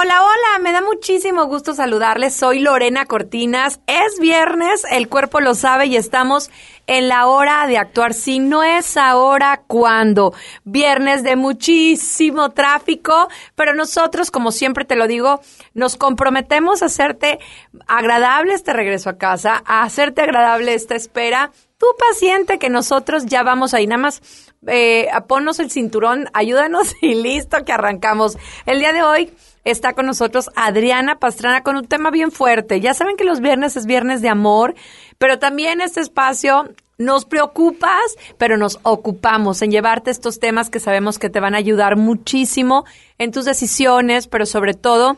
Hola, 0.00 0.22
hola, 0.22 0.62
me 0.62 0.70
da 0.70 0.80
muchísimo 0.80 1.46
gusto 1.46 1.74
saludarles. 1.74 2.32
Soy 2.32 2.60
Lorena 2.60 3.06
Cortinas. 3.06 3.80
Es 3.88 4.20
viernes, 4.20 4.84
el 4.92 5.08
cuerpo 5.08 5.40
lo 5.40 5.56
sabe 5.56 5.86
y 5.86 5.96
estamos 5.96 6.52
en 6.86 7.08
la 7.08 7.26
hora 7.26 7.66
de 7.66 7.78
actuar. 7.78 8.14
Si 8.14 8.38
no 8.38 8.62
es 8.62 8.96
ahora, 8.96 9.62
¿cuándo? 9.66 10.32
Viernes 10.62 11.24
de 11.24 11.34
muchísimo 11.34 12.50
tráfico, 12.50 13.26
pero 13.56 13.74
nosotros, 13.74 14.30
como 14.30 14.52
siempre 14.52 14.84
te 14.84 14.94
lo 14.94 15.08
digo, 15.08 15.40
nos 15.74 15.96
comprometemos 15.96 16.82
a 16.82 16.86
hacerte 16.86 17.40
agradable 17.88 18.54
este 18.54 18.72
regreso 18.72 19.10
a 19.10 19.18
casa, 19.18 19.64
a 19.66 19.82
hacerte 19.82 20.22
agradable 20.22 20.74
esta 20.74 20.94
espera. 20.94 21.50
Tú 21.76 21.86
paciente 21.98 22.60
que 22.60 22.70
nosotros 22.70 23.26
ya 23.26 23.42
vamos 23.42 23.74
ahí, 23.74 23.88
nada 23.88 24.02
más 24.02 24.22
eh, 24.68 25.08
ponnos 25.26 25.58
el 25.58 25.72
cinturón, 25.72 26.28
ayúdanos 26.34 26.94
y 27.02 27.16
listo 27.16 27.64
que 27.64 27.72
arrancamos. 27.72 28.38
El 28.64 28.78
día 28.78 28.92
de 28.92 29.02
hoy 29.02 29.32
está 29.70 29.92
con 29.92 30.06
nosotros 30.06 30.50
Adriana 30.56 31.18
Pastrana 31.18 31.62
con 31.62 31.76
un 31.76 31.86
tema 31.86 32.10
bien 32.10 32.30
fuerte. 32.30 32.80
Ya 32.80 32.94
saben 32.94 33.16
que 33.16 33.24
los 33.24 33.40
viernes 33.40 33.76
es 33.76 33.86
viernes 33.86 34.22
de 34.22 34.28
amor, 34.28 34.74
pero 35.18 35.38
también 35.38 35.80
este 35.80 36.00
espacio 36.00 36.68
nos 36.98 37.24
preocupas, 37.24 38.16
pero 38.38 38.56
nos 38.56 38.80
ocupamos 38.82 39.62
en 39.62 39.70
llevarte 39.70 40.10
estos 40.10 40.40
temas 40.40 40.68
que 40.68 40.80
sabemos 40.80 41.18
que 41.18 41.30
te 41.30 41.40
van 41.40 41.54
a 41.54 41.58
ayudar 41.58 41.96
muchísimo 41.96 42.84
en 43.18 43.30
tus 43.30 43.44
decisiones, 43.44 44.26
pero 44.26 44.46
sobre 44.46 44.74
todo 44.74 45.16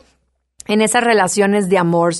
en 0.67 0.81
esas 0.81 1.03
relaciones 1.03 1.69
de 1.69 1.79
amor. 1.79 2.13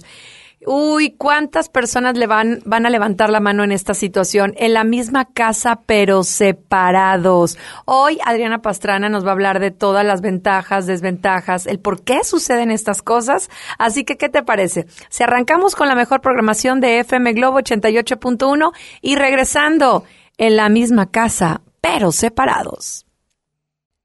Uy, 0.65 1.15
¿cuántas 1.17 1.69
personas 1.69 2.15
le 2.17 2.27
van, 2.27 2.61
van 2.65 2.85
a 2.85 2.91
levantar 2.91 3.31
la 3.31 3.39
mano 3.39 3.63
en 3.63 3.71
esta 3.71 3.95
situación? 3.95 4.53
En 4.57 4.73
la 4.73 4.83
misma 4.83 5.25
casa, 5.25 5.81
pero 5.87 6.23
separados. 6.23 7.57
Hoy 7.85 8.19
Adriana 8.23 8.61
Pastrana 8.61 9.09
nos 9.09 9.25
va 9.25 9.29
a 9.29 9.31
hablar 9.33 9.59
de 9.59 9.71
todas 9.71 10.05
las 10.05 10.21
ventajas, 10.21 10.85
desventajas, 10.85 11.65
el 11.65 11.79
por 11.79 12.03
qué 12.03 12.23
suceden 12.23 12.69
estas 12.69 13.01
cosas. 13.01 13.49
Así 13.79 14.03
que, 14.03 14.17
¿qué 14.17 14.29
te 14.29 14.43
parece? 14.43 14.85
Si 15.09 15.23
arrancamos 15.23 15.75
con 15.75 15.87
la 15.87 15.95
mejor 15.95 16.21
programación 16.21 16.79
de 16.79 16.99
FM 16.99 17.33
Globo 17.33 17.59
88.1 17.59 18.71
y 19.01 19.15
regresando 19.15 20.03
en 20.37 20.57
la 20.57 20.69
misma 20.69 21.09
casa, 21.09 21.61
pero 21.81 22.11
separados. 22.11 23.07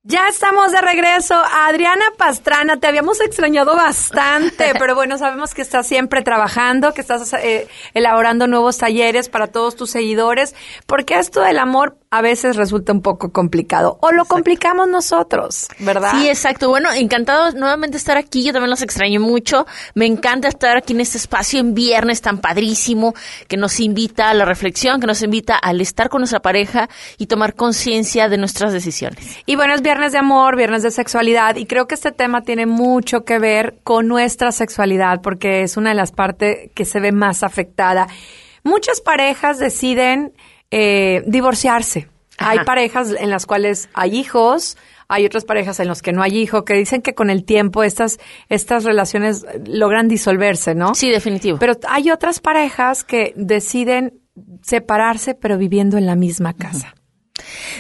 Ya 0.09 0.29
estamos 0.29 0.71
de 0.71 0.81
regreso. 0.81 1.35
Adriana 1.35 2.05
Pastrana, 2.17 2.77
te 2.79 2.87
habíamos 2.87 3.21
extrañado 3.21 3.75
bastante, 3.75 4.73
pero 4.79 4.95
bueno, 4.95 5.19
sabemos 5.19 5.53
que 5.53 5.63
estás 5.63 5.89
siempre 5.89 6.23
trabajando, 6.23 6.95
que 6.95 7.01
estás 7.01 7.33
eh, 7.33 7.67
elaborando 7.93 8.47
nuevos 8.47 8.79
talleres 8.79 9.29
para 9.29 9.49
todos 9.49 9.75
tus 9.75 9.91
seguidores, 9.91 10.55
porque 10.87 11.19
esto 11.19 11.41
del 11.41 11.59
amor 11.59 11.99
a 12.17 12.23
veces 12.23 12.57
resulta 12.57 12.93
un 12.93 13.03
poco 13.03 13.31
complicado. 13.31 13.99
O 14.01 14.11
lo 14.11 14.25
complicamos 14.25 14.89
nosotros, 14.89 15.69
¿verdad? 15.79 16.13
Sí, 16.13 16.29
exacto. 16.29 16.71
Bueno, 16.71 16.91
encantado 16.93 17.53
nuevamente 17.53 17.99
estar 17.99 18.17
aquí. 18.17 18.43
Yo 18.43 18.53
también 18.53 18.71
los 18.71 18.81
extraño 18.81 19.21
mucho. 19.21 19.67
Me 19.95 20.07
encanta 20.07 20.49
estar 20.49 20.79
aquí 20.79 20.95
en 20.95 21.01
este 21.01 21.19
espacio 21.19 21.61
en 21.61 21.75
viernes 21.75 22.23
tan 22.23 22.39
padrísimo 22.39 23.15
que 23.49 23.59
nos 23.59 23.81
invita 23.81 24.31
a 24.31 24.35
la 24.35 24.47
reflexión, 24.47 24.99
que 24.99 25.07
nos 25.07 25.23
invita 25.23 25.57
al 25.57 25.83
estar 25.83 26.09
con 26.09 26.21
nuestra 26.21 26.41
pareja 26.41 26.89
y 27.19 27.27
tomar 27.27 27.55
conciencia 27.55 28.31
de 28.31 28.39
nuestras 28.39 28.73
decisiones. 28.73 29.37
Y 29.45 29.57
bueno, 29.57 29.75
es 29.75 29.83
viernes 29.83 30.13
de 30.13 30.19
amor, 30.19 30.57
viernes 30.57 30.83
de 30.83 30.91
sexualidad 30.91 31.57
y 31.57 31.67
creo 31.67 31.87
que 31.87 31.97
este 31.97 32.13
tema 32.13 32.43
tiene 32.43 32.65
mucho 32.65 33.25
que 33.25 33.39
ver 33.39 33.77
con 33.85 34.09
nuestra 34.09 34.53
sexualidad 34.53 35.21
porque 35.23 35.63
es 35.63 35.77
una 35.77 35.91
de 35.91 35.97
las 35.97 36.13
partes 36.13 36.71
que 36.75 36.87
se 36.87 36.99
ve 36.99 37.13
más 37.13 37.43
afectada. 37.43 38.09
Muchas 38.63 39.01
parejas 39.01 39.59
deciden 39.59 40.33
eh, 40.71 41.23
divorciarse. 41.27 42.09
Hay 42.39 42.59
parejas 42.65 43.15
en 43.19 43.31
las 43.31 43.47
cuales 43.47 43.89
hay 43.95 44.17
hijos, 44.17 44.77
hay 45.09 45.25
otras 45.25 45.45
parejas 45.45 45.81
en 45.81 45.89
las 45.89 46.03
que 46.03 46.13
no 46.13 46.23
hay 46.23 46.37
hijo, 46.37 46.65
que 46.65 46.75
dicen 46.75 47.01
que 47.01 47.15
con 47.15 47.31
el 47.31 47.45
tiempo 47.45 47.83
estas, 47.83 48.19
estas 48.49 48.85
relaciones 48.85 49.47
logran 49.67 50.09
disolverse, 50.09 50.75
¿no? 50.75 50.95
Sí, 50.95 51.11
definitivo. 51.11 51.59
Pero 51.59 51.75
hay 51.89 52.11
otras 52.11 52.41
parejas 52.41 53.05
que 53.05 53.33
deciden 53.37 54.21
separarse, 54.63 55.35
pero 55.35 55.57
viviendo 55.57 55.97
en 55.97 56.07
la 56.07 56.15
misma 56.15 56.53
casa. 56.53 56.95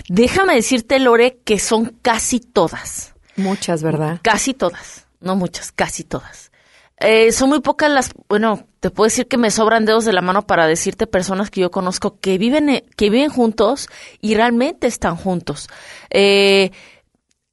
Déjame 0.08 0.54
decirte, 0.54 0.98
Lore, 0.98 1.38
que 1.44 1.58
son 1.58 1.96
casi 2.02 2.40
todas. 2.40 3.14
Muchas, 3.36 3.82
¿verdad? 3.82 4.20
Casi 4.22 4.54
todas. 4.54 5.06
No 5.20 5.36
muchas, 5.36 5.72
casi 5.72 6.04
todas. 6.04 6.52
Eh, 6.98 7.30
son 7.32 7.50
muy 7.50 7.60
pocas 7.60 7.90
las, 7.90 8.10
bueno, 8.28 8.66
te 8.80 8.90
puedo 8.90 9.06
decir 9.06 9.28
que 9.28 9.36
me 9.36 9.50
sobran 9.50 9.84
dedos 9.84 10.06
de 10.06 10.14
la 10.14 10.22
mano 10.22 10.46
para 10.46 10.66
decirte 10.66 11.06
personas 11.06 11.50
que 11.50 11.60
yo 11.60 11.70
conozco 11.70 12.18
que 12.20 12.38
viven, 12.38 12.70
eh, 12.70 12.84
que 12.96 13.10
viven 13.10 13.28
juntos 13.28 13.88
y 14.20 14.34
realmente 14.34 14.86
están 14.86 15.16
juntos. 15.16 15.68
Eh, 16.10 16.70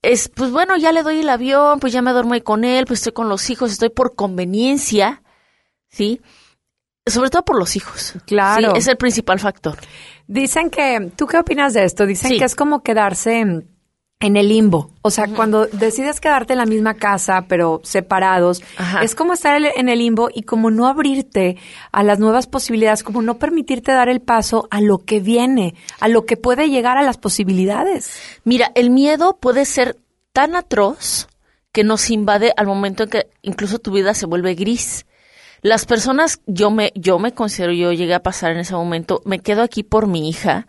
es, 0.02 0.30
pues 0.30 0.52
bueno, 0.52 0.78
ya 0.78 0.92
le 0.92 1.04
doy 1.04 1.20
el 1.20 1.30
avión, 1.30 1.80
pues 1.80 1.92
ya 1.92 2.02
me 2.02 2.12
duermo 2.12 2.34
ahí 2.34 2.42
con 2.42 2.64
él, 2.64 2.86
pues 2.86 3.00
estoy 3.00 3.14
con 3.14 3.30
los 3.30 3.50
hijos, 3.50 3.72
estoy 3.72 3.90
por 3.90 4.16
conveniencia, 4.16 5.24
¿sí? 5.90 6.22
Sobre 7.06 7.30
todo 7.30 7.44
por 7.44 7.60
los 7.60 7.76
hijos. 7.76 8.14
Claro. 8.26 8.72
Sí, 8.72 8.78
es 8.78 8.88
el 8.88 8.98
principal 8.98 9.40
factor. 9.40 9.78
Dicen 10.28 10.70
que, 10.70 11.12
¿tú 11.18 11.28
qué 11.28 11.38
opinas 11.38 11.74
de 11.74 11.84
esto? 11.84 12.06
Dicen 12.06 12.38
que 12.38 12.46
es 12.46 12.56
como 12.56 12.82
quedarse 12.82 13.66
en 14.24 14.38
el 14.38 14.48
limbo. 14.48 14.90
O 15.02 15.12
sea, 15.12 15.28
cuando 15.28 15.66
decides 15.68 16.22
quedarte 16.22 16.54
en 16.54 16.60
la 16.60 16.66
misma 16.66 16.94
casa, 16.94 17.44
pero 17.50 17.82
separados, 17.84 18.64
es 19.02 19.16
como 19.16 19.34
estar 19.34 19.62
en 19.62 19.90
el 19.90 20.00
limbo 20.00 20.30
y 20.34 20.44
como 20.44 20.72
no 20.72 20.88
abrirte 20.88 21.58
a 21.92 22.04
las 22.04 22.20
nuevas 22.20 22.48
posibilidades, 22.48 23.04
como 23.04 23.22
no 23.22 23.38
permitirte 23.38 23.92
dar 23.92 24.08
el 24.08 24.22
paso 24.22 24.70
a 24.72 24.80
lo 24.80 25.00
que 25.00 25.20
viene, 25.20 25.76
a 26.00 26.08
lo 26.08 26.26
que 26.26 26.38
puede 26.38 26.70
llegar 26.70 26.98
a 26.98 27.04
las 27.04 27.18
posibilidades. 27.18 28.18
Mira, 28.46 28.72
el 28.76 28.92
miedo 28.92 29.40
puede 29.42 29.66
ser 29.66 29.98
tan 30.32 30.56
atroz 30.56 31.28
que 31.74 31.84
nos 31.84 32.10
invade 32.10 32.54
al 32.56 32.66
momento 32.66 33.04
en 33.04 33.10
que 33.10 33.28
incluso 33.42 33.80
tu 33.80 33.92
vida 33.92 34.14
se 34.14 34.26
vuelve 34.26 34.56
gris. 34.56 35.06
Las 35.62 35.86
personas, 35.86 36.40
yo 36.46 36.72
me, 36.72 36.94
yo 36.96 37.20
me 37.20 37.34
considero, 37.34 37.74
yo 37.74 37.92
llegué 37.92 38.14
a 38.14 38.24
pasar 38.24 38.52
en 38.52 38.60
ese 38.60 38.74
momento, 38.74 39.22
me 39.26 39.40
quedo 39.40 39.64
aquí 39.64 39.84
por 39.84 40.08
mi 40.08 40.30
hija, 40.30 40.66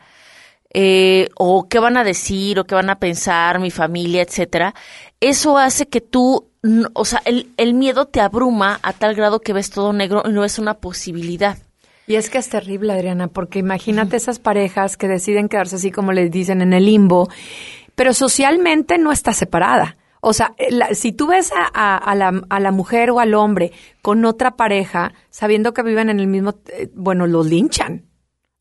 eh, 0.75 1.29
o 1.37 1.69
qué 1.69 1.79
van 1.79 1.97
a 1.97 2.05
decir 2.05 2.59
o 2.59 2.65
qué 2.65 2.75
van 2.75 2.91
a 2.91 2.99
pensar 2.99 3.61
mi 3.61 3.71
familia, 3.71 4.23
etcétera, 4.23 4.75
eso 5.21 5.57
hace 5.57 5.87
que 5.87 6.01
tú, 6.01 6.51
o 6.93 7.05
sea, 7.05 7.23
el, 7.25 7.53
el 7.57 7.75
miedo 7.75 8.07
te 8.07 8.21
abruma 8.21 8.81
a 8.83 8.93
tal 8.93 9.15
grado 9.15 9.41
que 9.41 9.53
ves 9.53 9.71
todo 9.71 9.93
negro 9.93 10.25
y 10.27 10.33
no 10.33 10.45
es 10.45 10.59
una 10.59 10.75
posibilidad. 10.75 11.59
Y 12.07 12.17
es 12.17 12.29
que 12.29 12.39
es 12.39 12.51
terrible, 12.51 12.93
Adriana, 12.93 13.29
porque 13.29 13.61
imagínate 13.61 14.17
esas 14.17 14.41
parejas 14.41 14.97
que 14.97 15.09
deciden 15.09 15.49
quedarse 15.49 15.77
así 15.77 15.91
como 15.91 16.13
les 16.13 16.31
dicen 16.31 16.61
en 16.61 16.73
el 16.73 16.85
limbo, 16.85 17.31
pero 17.95 18.13
socialmente 18.13 18.99
no 18.99 19.13
está 19.13 19.33
separada. 19.33 19.97
O 20.21 20.33
sea, 20.33 20.55
eh, 20.59 20.95
si 20.95 21.13
tú 21.13 21.29
ves 21.29 21.53
a, 21.53 21.97
a, 21.97 22.15
la, 22.15 22.43
a, 22.49 22.61
la, 22.61 22.71
mujer 22.73 23.11
o 23.11 23.21
al 23.21 23.35
hombre 23.35 23.73
con 24.03 24.25
otra 24.25 24.57
pareja, 24.57 25.13
sabiendo 25.31 25.73
que 25.73 25.83
viven 25.83 26.11
en 26.11 26.19
el 26.19 26.27
mismo, 26.27 26.55
eh, 26.69 26.91
bueno, 26.95 27.27
los 27.27 27.47
linchan 27.47 28.05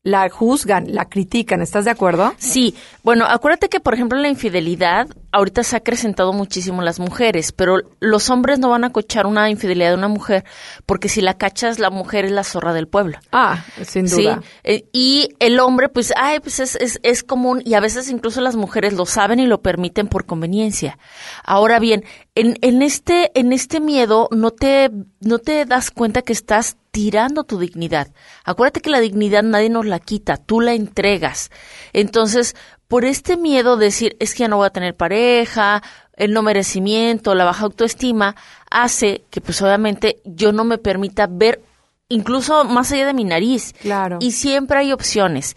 la 0.04 0.28
juzgan, 0.28 0.94
la 0.94 1.06
critican. 1.06 1.62
¿Estás 1.62 1.86
de 1.86 1.90
acuerdo? 1.90 2.34
Sí. 2.36 2.74
Bueno, 3.02 3.24
acuérdate 3.24 3.70
que, 3.70 3.80
por 3.80 3.94
ejemplo, 3.94 4.18
la 4.18 4.28
infidelidad 4.28 5.08
ahorita 5.32 5.64
se 5.64 5.74
ha 5.74 5.78
acrecentado 5.78 6.34
muchísimo 6.34 6.82
las 6.82 7.00
mujeres, 7.00 7.52
pero 7.52 7.78
los 8.00 8.28
hombres 8.28 8.58
no 8.58 8.68
van 8.68 8.84
a 8.84 8.90
cochar 8.90 9.26
una 9.26 9.48
infidelidad 9.48 9.88
de 9.88 9.96
una 9.96 10.08
mujer 10.08 10.44
porque 10.84 11.08
si 11.08 11.22
la 11.22 11.38
cachas, 11.38 11.78
la 11.78 11.88
mujer 11.88 12.26
es 12.26 12.32
la 12.32 12.44
zorra 12.44 12.74
del 12.74 12.86
pueblo. 12.86 13.18
Ah, 13.32 13.64
sin 13.82 14.06
duda. 14.06 14.40
Sí. 14.42 14.48
Eh, 14.62 14.84
y 14.92 15.30
el 15.38 15.58
hombre, 15.58 15.88
pues, 15.88 16.12
ay, 16.16 16.38
pues 16.40 16.60
es, 16.60 16.76
es, 16.76 17.00
es 17.02 17.24
común 17.24 17.62
y 17.64 17.72
a 17.72 17.80
veces 17.80 18.10
incluso 18.10 18.42
las 18.42 18.56
mujeres 18.56 18.92
lo 18.92 19.06
saben 19.06 19.40
y 19.40 19.46
lo 19.46 19.62
permiten 19.62 20.08
por 20.08 20.26
conveniencia. 20.26 20.98
Ahora 21.44 21.78
bien, 21.78 22.04
en, 22.34 22.58
en, 22.60 22.82
este, 22.82 23.32
en 23.38 23.54
este 23.54 23.80
miedo 23.80 24.28
no 24.32 24.50
te, 24.50 24.90
no 25.20 25.38
te 25.38 25.64
das 25.64 25.90
cuenta 25.90 26.20
que 26.20 26.34
estás 26.34 26.76
tirando 26.94 27.42
tu 27.42 27.58
dignidad. 27.58 28.12
Acuérdate 28.44 28.80
que 28.80 28.88
la 28.88 29.00
dignidad 29.00 29.42
nadie 29.42 29.68
nos 29.68 29.84
la 29.84 29.98
quita, 29.98 30.36
tú 30.36 30.60
la 30.60 30.74
entregas. 30.74 31.50
Entonces, 31.92 32.54
por 32.86 33.04
este 33.04 33.36
miedo 33.36 33.76
de 33.76 33.86
decir, 33.86 34.16
es 34.20 34.32
que 34.32 34.44
ya 34.44 34.48
no 34.48 34.58
voy 34.58 34.68
a 34.68 34.70
tener 34.70 34.94
pareja, 34.94 35.82
el 36.12 36.32
no 36.32 36.42
merecimiento, 36.42 37.34
la 37.34 37.44
baja 37.44 37.64
autoestima, 37.64 38.36
hace 38.70 39.24
que 39.30 39.40
pues 39.40 39.60
obviamente 39.60 40.22
yo 40.24 40.52
no 40.52 40.62
me 40.62 40.78
permita 40.78 41.26
ver 41.28 41.60
incluso 42.08 42.62
más 42.62 42.92
allá 42.92 43.06
de 43.06 43.14
mi 43.14 43.24
nariz. 43.24 43.72
Claro. 43.82 44.18
Y 44.20 44.30
siempre 44.30 44.78
hay 44.78 44.92
opciones. 44.92 45.56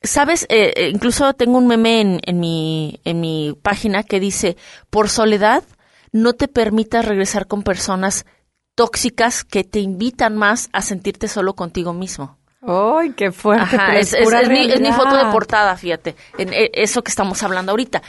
Sabes, 0.00 0.44
eh, 0.48 0.72
eh 0.76 0.90
incluso 0.90 1.34
tengo 1.34 1.58
un 1.58 1.66
meme 1.66 2.00
en, 2.00 2.20
en, 2.24 2.38
mi, 2.38 3.00
en 3.02 3.20
mi 3.20 3.58
página 3.60 4.04
que 4.04 4.20
dice, 4.20 4.56
por 4.90 5.08
soledad, 5.08 5.64
no 6.12 6.34
te 6.34 6.46
permitas 6.46 7.04
regresar 7.04 7.48
con 7.48 7.64
personas 7.64 8.26
tóxicas 8.74 9.44
que 9.44 9.64
te 9.64 9.80
invitan 9.80 10.36
más 10.36 10.68
a 10.72 10.82
sentirte 10.82 11.28
solo 11.28 11.54
contigo 11.54 11.92
mismo. 11.92 12.38
¡Ay, 12.62 13.12
qué 13.16 13.32
fuerte! 13.32 13.76
Ajá, 13.76 13.98
es, 13.98 14.12
es 14.12 14.48
mi, 14.48 14.70
es 14.70 14.80
mi 14.80 14.92
foto 14.92 15.16
de 15.16 15.32
portada, 15.32 15.76
fíjate, 15.76 16.14
en 16.38 16.52
eh, 16.52 16.70
eso 16.74 17.02
que 17.02 17.10
estamos 17.10 17.42
hablando 17.42 17.72
ahorita. 17.72 18.02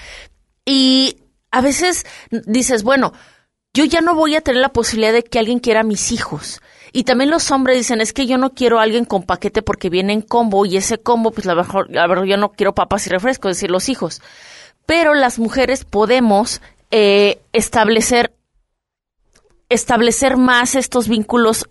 Y 0.66 1.18
a 1.52 1.62
veces 1.62 2.06
dices, 2.30 2.84
bueno, 2.84 3.14
yo 3.74 3.86
ya 3.86 4.02
no 4.02 4.14
voy 4.14 4.36
a 4.36 4.42
tener 4.42 4.62
la 4.62 4.70
posibilidad 4.70 5.14
de 5.14 5.24
que 5.24 5.40
alguien 5.40 5.60
quiera 5.60 5.80
a 5.80 5.84
mis 5.84 6.12
hijos. 6.12 6.62
Y 6.92 7.06
también 7.06 7.32
los 7.32 7.50
hombres 7.50 7.78
dicen, 7.78 8.02
es 8.02 8.14
que 8.14 8.28
yo 8.28 8.38
no 8.38 8.54
quiero 8.54 8.80
a 8.80 8.84
alguien 8.84 9.06
con 9.06 9.24
paquete 9.24 9.64
porque 9.64 9.90
viene 9.90 10.14
en 10.14 10.22
combo 10.22 10.66
y 10.68 10.78
ese 10.78 11.00
combo, 11.00 11.32
pues 11.32 11.48
la 11.48 11.56
mejor, 11.56 11.90
la 11.90 12.06
verdad, 12.06 12.26
yo 12.26 12.38
no 12.38 12.52
quiero 12.52 12.76
papas 12.76 13.08
y 13.08 13.10
refrescos, 13.10 13.52
es 13.52 13.58
decir, 13.58 13.72
los 13.72 13.90
hijos. 13.90 14.22
Pero 14.86 15.16
las 15.16 15.40
mujeres 15.40 15.86
podemos 15.86 16.62
eh, 16.92 17.42
establecer 17.52 18.36
establecer 19.74 20.38
más 20.38 20.76
estos 20.76 21.08
vínculos 21.08 21.70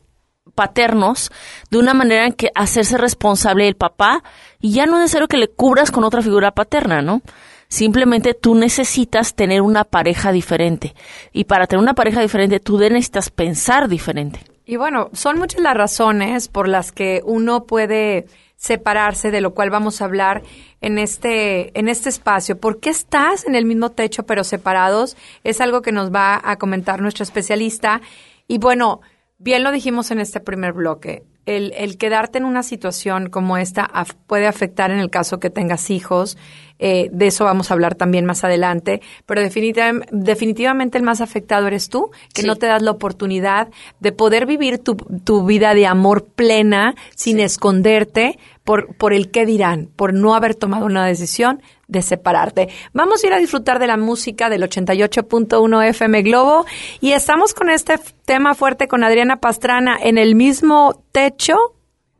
paternos 0.55 1.31
de 1.71 1.79
una 1.79 1.95
manera 1.95 2.27
en 2.27 2.33
que 2.33 2.51
hacerse 2.55 2.99
responsable 2.99 3.65
del 3.65 3.77
papá 3.77 4.23
y 4.61 4.73
ya 4.73 4.87
no 4.87 4.97
es 4.97 5.03
necesario 5.03 5.29
que 5.29 5.37
le 5.37 5.49
cubras 5.49 5.91
con 5.91 6.05
otra 6.05 6.23
figura 6.23 6.53
paterna, 6.53 7.03
¿no? 7.03 7.23
Simplemente 7.69 8.35
tú 8.35 8.55
necesitas 8.55 9.35
tener 9.35 9.63
una 9.63 9.85
pareja 9.85 10.31
diferente 10.31 10.95
y 11.33 11.45
para 11.45 11.67
tener 11.67 11.83
una 11.83 11.95
pareja 11.95 12.21
diferente 12.21 12.61
tú 12.61 12.79
necesitas 12.79 13.31
pensar 13.31 13.89
diferente. 13.89 14.41
Y 14.67 14.77
bueno, 14.77 15.09
son 15.13 15.39
muchas 15.39 15.61
las 15.61 15.75
razones 15.75 16.49
por 16.49 16.69
las 16.69 16.93
que 16.93 17.23
uno 17.25 17.65
puede 17.65 18.27
separarse, 18.63 19.33
de 19.33 19.41
lo 19.41 19.55
cual 19.55 19.71
vamos 19.71 20.01
a 20.01 20.05
hablar 20.05 20.43
en 20.81 20.99
este, 20.99 21.77
en 21.79 21.89
este 21.89 22.09
espacio. 22.09 22.59
¿Por 22.59 22.79
qué 22.79 22.91
estás 22.91 23.45
en 23.45 23.57
el 23.57 23.65
mismo 23.65 23.91
techo 23.91 24.23
pero 24.23 24.45
separados? 24.45 25.17
Es 25.43 25.61
algo 25.61 25.83
que 25.83 25.91
nos 25.91 26.13
va 26.15 26.41
a 26.45 26.57
comentar 26.57 27.01
nuestro 27.03 27.25
especialista. 27.25 28.01
Y 28.47 28.59
bueno, 28.59 29.01
bien 29.39 29.65
lo 29.65 29.73
dijimos 29.73 30.13
en 30.13 30.21
este 30.21 30.39
primer 30.39 30.73
bloque. 30.75 31.25
El, 31.45 31.73
el 31.77 31.99
quedarte 31.99 32.39
en 32.39 32.45
una 32.45 32.63
situación 32.63 33.29
como 33.29 33.57
esta 33.57 33.91
puede 34.29 34.47
afectar 34.47 34.93
en 34.93 35.01
el 35.01 35.11
caso 35.11 35.41
que 35.41 35.51
tengas 35.51 35.91
hijos. 35.91 36.39
eh, 36.85 37.11
de 37.13 37.29
eso 37.29 37.45
vamos 37.45 37.71
a 37.71 37.75
hablar 37.75 37.95
también 37.95 38.25
más 38.27 38.43
adelante. 38.43 39.01
Pero 39.25 39.41
definitiva- 39.41 40.05
definitivamente 40.11 40.99
el 40.99 41.05
más 41.05 41.21
afectado 41.21 41.69
eres 41.69 41.89
tú, 41.89 42.11
que 42.35 42.43
Sí. 42.43 42.47
no 42.47 42.57
te 42.57 42.67
das 42.67 42.83
la 42.83 42.91
oportunidad 42.91 43.69
de 44.01 44.11
poder 44.11 44.47
vivir 44.47 44.79
tu, 44.79 44.97
tu 44.97 45.45
vida 45.45 45.75
de 45.75 45.87
amor 45.87 46.25
plena 46.25 46.97
sin 47.15 47.39
esconderte 47.39 48.37
por, 48.65 48.95
por 48.97 49.13
el 49.13 49.31
qué 49.31 49.45
dirán, 49.47 49.89
por 49.97 50.15
no 50.15 50.35
haber 50.35 50.55
tomado 50.55 50.87
una 50.87 51.05
decisión 51.07 51.63
de 51.89 52.01
separarte. 52.03 52.69
Vamos 52.93 53.23
a 53.23 53.27
ir 53.27 53.33
a 53.33 53.39
disfrutar 53.39 53.79
de 53.79 53.87
la 53.87 53.97
música 53.97 54.49
del 54.49 54.63
88.1 54.63 55.89
FM 55.89 56.23
Globo 56.23 56.65
y 57.01 57.13
estamos 57.13 57.55
con 57.55 57.71
este 57.71 57.99
tema 58.25 58.55
fuerte 58.55 58.89
con 58.89 59.05
Adriana 59.05 59.41
Pastrana 59.41 59.99
en 60.01 60.17
el 60.19 60.35
mismo 60.35 61.05
techo, 61.13 61.57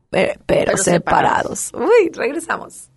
pe- 0.09 0.37
pero, 0.45 0.71
Pero 0.73 0.77
separados. 0.77 1.71
Uy, 1.73 2.11
regresamos. 2.13 2.89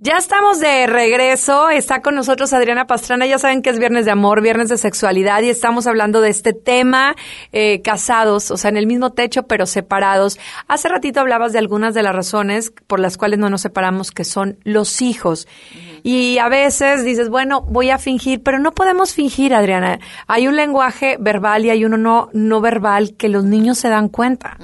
Ya 0.00 0.16
estamos 0.16 0.60
de 0.60 0.86
regreso. 0.86 1.70
Está 1.70 2.02
con 2.02 2.14
nosotros 2.14 2.52
Adriana 2.52 2.86
Pastrana. 2.86 3.26
Ya 3.26 3.36
saben 3.36 3.62
que 3.62 3.70
es 3.70 3.80
viernes 3.80 4.04
de 4.04 4.12
amor, 4.12 4.42
viernes 4.42 4.68
de 4.68 4.78
sexualidad 4.78 5.42
y 5.42 5.48
estamos 5.48 5.88
hablando 5.88 6.20
de 6.20 6.30
este 6.30 6.52
tema, 6.52 7.16
eh, 7.50 7.82
casados, 7.82 8.52
o 8.52 8.56
sea, 8.56 8.68
en 8.70 8.76
el 8.76 8.86
mismo 8.86 9.10
techo, 9.10 9.48
pero 9.48 9.66
separados. 9.66 10.38
Hace 10.68 10.88
ratito 10.88 11.18
hablabas 11.18 11.52
de 11.52 11.58
algunas 11.58 11.94
de 11.94 12.04
las 12.04 12.14
razones 12.14 12.72
por 12.86 13.00
las 13.00 13.16
cuales 13.16 13.40
no 13.40 13.50
nos 13.50 13.62
separamos, 13.62 14.12
que 14.12 14.22
son 14.22 14.60
los 14.62 15.02
hijos. 15.02 15.48
Y 16.04 16.38
a 16.38 16.48
veces 16.48 17.02
dices, 17.02 17.28
bueno, 17.28 17.62
voy 17.62 17.90
a 17.90 17.98
fingir, 17.98 18.40
pero 18.44 18.60
no 18.60 18.70
podemos 18.70 19.14
fingir, 19.14 19.52
Adriana. 19.52 19.98
Hay 20.28 20.46
un 20.46 20.54
lenguaje 20.54 21.16
verbal 21.18 21.64
y 21.64 21.70
hay 21.70 21.84
uno 21.84 21.98
no, 21.98 22.30
no 22.32 22.60
verbal 22.60 23.16
que 23.16 23.28
los 23.28 23.42
niños 23.42 23.78
se 23.78 23.88
dan 23.88 24.10
cuenta. 24.10 24.58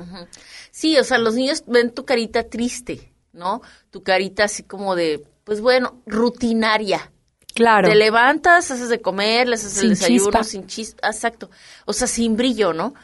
Sí, 0.71 0.97
o 0.97 1.03
sea, 1.03 1.19
los 1.19 1.35
niños 1.35 1.65
ven 1.67 1.93
tu 1.93 2.05
carita 2.05 2.49
triste, 2.49 3.14
¿no? 3.35 3.61
Tu 3.91 4.03
carita 4.03 4.45
así 4.45 4.63
como 4.63 4.95
de, 4.97 5.25
pues 5.45 5.61
bueno, 5.61 6.01
rutinaria. 6.07 7.11
Claro. 7.55 7.89
Te 7.89 7.95
levantas, 7.95 8.71
haces 8.71 8.89
de 8.89 9.01
comer, 9.01 9.47
les 9.49 9.65
haces 9.65 9.79
Sin 9.79 9.85
el 9.85 9.91
desayuno 9.91 10.25
chispa. 10.25 10.45
sin 10.45 10.67
chispa. 10.67 11.07
Exacto. 11.09 11.51
O 11.85 11.93
sea, 11.93 12.07
sin 12.09 12.37
brillo, 12.37 12.73
¿no? 12.73 12.95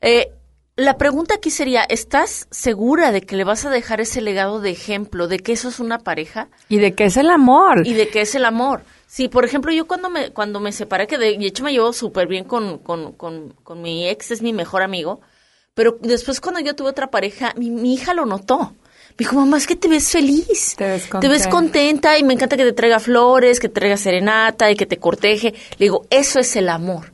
Eh, 0.00 0.32
la 0.76 0.96
pregunta 0.96 1.34
aquí 1.34 1.50
sería, 1.50 1.82
¿estás 1.82 2.46
segura 2.50 3.12
de 3.12 3.22
que 3.22 3.36
le 3.36 3.44
vas 3.44 3.64
a 3.66 3.70
dejar 3.70 4.00
ese 4.00 4.20
legado 4.20 4.60
de 4.60 4.70
ejemplo, 4.70 5.28
de 5.28 5.38
que 5.38 5.52
eso 5.52 5.68
es 5.68 5.78
una 5.78 5.98
pareja 5.98 6.48
¿Y 6.68 6.78
de 6.78 6.94
qué 6.94 7.04
es 7.04 7.16
el 7.16 7.28
amor? 7.30 7.86
y 7.86 7.92
de 7.94 8.08
que 8.08 8.22
es 8.22 8.34
el 8.34 8.44
amor? 8.44 8.82
Sí, 9.06 9.28
por 9.28 9.44
ejemplo, 9.44 9.72
yo 9.72 9.86
cuando 9.86 10.08
me, 10.08 10.30
cuando 10.30 10.60
me 10.60 10.72
separé, 10.72 11.06
que 11.06 11.18
de, 11.18 11.36
de 11.36 11.46
hecho 11.46 11.64
me 11.64 11.72
llevo 11.72 11.92
súper 11.92 12.28
bien 12.28 12.44
con, 12.44 12.78
con, 12.78 13.12
con, 13.12 13.50
con 13.62 13.82
mi 13.82 14.08
ex, 14.08 14.30
es 14.30 14.40
mi 14.40 14.52
mejor 14.52 14.82
amigo, 14.82 15.20
pero 15.74 15.98
después 16.00 16.40
cuando 16.40 16.60
yo 16.60 16.74
tuve 16.76 16.90
otra 16.90 17.10
pareja, 17.10 17.52
mi, 17.56 17.70
mi 17.70 17.94
hija 17.94 18.14
lo 18.14 18.24
notó. 18.24 18.74
Me 19.10 19.16
dijo, 19.18 19.36
mamá, 19.36 19.58
es 19.58 19.66
que 19.66 19.76
te 19.76 19.88
ves 19.88 20.10
feliz. 20.10 20.74
Te 20.76 20.84
ves 20.84 21.02
ves 21.02 21.10
contenta. 21.10 21.50
contenta 21.50 22.18
y 22.18 22.24
me 22.24 22.34
encanta 22.34 22.56
que 22.56 22.64
te 22.64 22.72
traiga 22.72 22.98
flores, 22.98 23.60
que 23.60 23.68
te 23.68 23.74
traiga 23.74 23.96
serenata 23.96 24.70
y 24.70 24.76
que 24.76 24.86
te 24.86 24.98
corteje. 24.98 25.54
Le 25.78 25.86
digo, 25.86 26.06
eso 26.10 26.40
es 26.40 26.56
el 26.56 26.68
amor. 26.68 27.12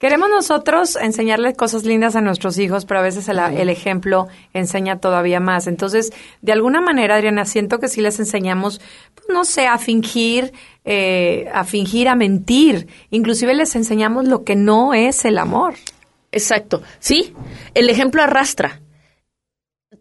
Queremos 0.00 0.30
nosotros 0.30 0.96
enseñarles 0.96 1.54
cosas 1.58 1.84
lindas 1.84 2.16
a 2.16 2.22
nuestros 2.22 2.58
hijos, 2.58 2.86
pero 2.86 3.00
a 3.00 3.02
veces 3.02 3.28
el, 3.28 3.38
el 3.38 3.68
ejemplo 3.68 4.28
enseña 4.54 4.98
todavía 4.98 5.40
más. 5.40 5.66
Entonces, 5.66 6.10
de 6.40 6.52
alguna 6.52 6.80
manera, 6.80 7.16
Adriana, 7.16 7.44
siento 7.44 7.80
que 7.80 7.88
sí 7.88 8.00
les 8.00 8.18
enseñamos, 8.18 8.80
pues, 9.14 9.28
no 9.28 9.44
sé, 9.44 9.66
a 9.66 9.76
fingir, 9.76 10.54
eh, 10.86 11.50
a 11.52 11.64
fingir, 11.64 12.08
a 12.08 12.14
mentir. 12.14 12.88
Inclusive 13.10 13.52
les 13.52 13.76
enseñamos 13.76 14.26
lo 14.26 14.42
que 14.42 14.56
no 14.56 14.94
es 14.94 15.26
el 15.26 15.36
amor. 15.36 15.74
Exacto. 16.32 16.80
Sí, 16.98 17.34
el 17.74 17.90
ejemplo 17.90 18.22
arrastra. 18.22 18.80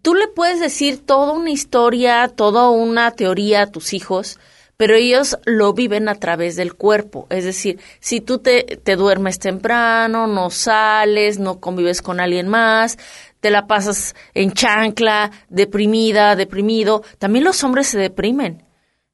Tú 0.02 0.16
le 0.16 0.28
puedes 0.28 0.60
decir 0.60 1.06
toda 1.06 1.34
una 1.34 1.52
historia, 1.52 2.28
toda 2.30 2.70
una 2.70 3.12
teoría 3.12 3.64
a 3.64 3.72
tus 3.72 3.94
hijos, 3.94 4.40
pero 4.78 4.96
ellos 4.96 5.38
lo 5.44 5.74
viven 5.74 6.08
a 6.08 6.16
través 6.16 6.56
del 6.56 6.74
cuerpo. 6.74 7.28
Es 7.30 7.44
decir, 7.44 7.80
si 8.00 8.22
tú 8.22 8.40
te, 8.40 8.64
te 8.64 8.96
duermes 8.96 9.38
temprano, 9.40 10.26
no 10.26 10.50
sales, 10.52 11.38
no 11.38 11.60
convives 11.60 12.02
con 12.02 12.22
alguien 12.22 12.48
más, 12.48 12.98
te 13.42 13.50
la 13.50 13.68
pasas 13.68 14.16
en 14.34 14.54
chancla, 14.54 15.32
deprimida, 15.50 16.38
deprimido, 16.38 17.04
también 17.18 17.44
los 17.44 17.64
hombres 17.64 17.88
se 17.88 18.00
deprimen. 18.00 18.69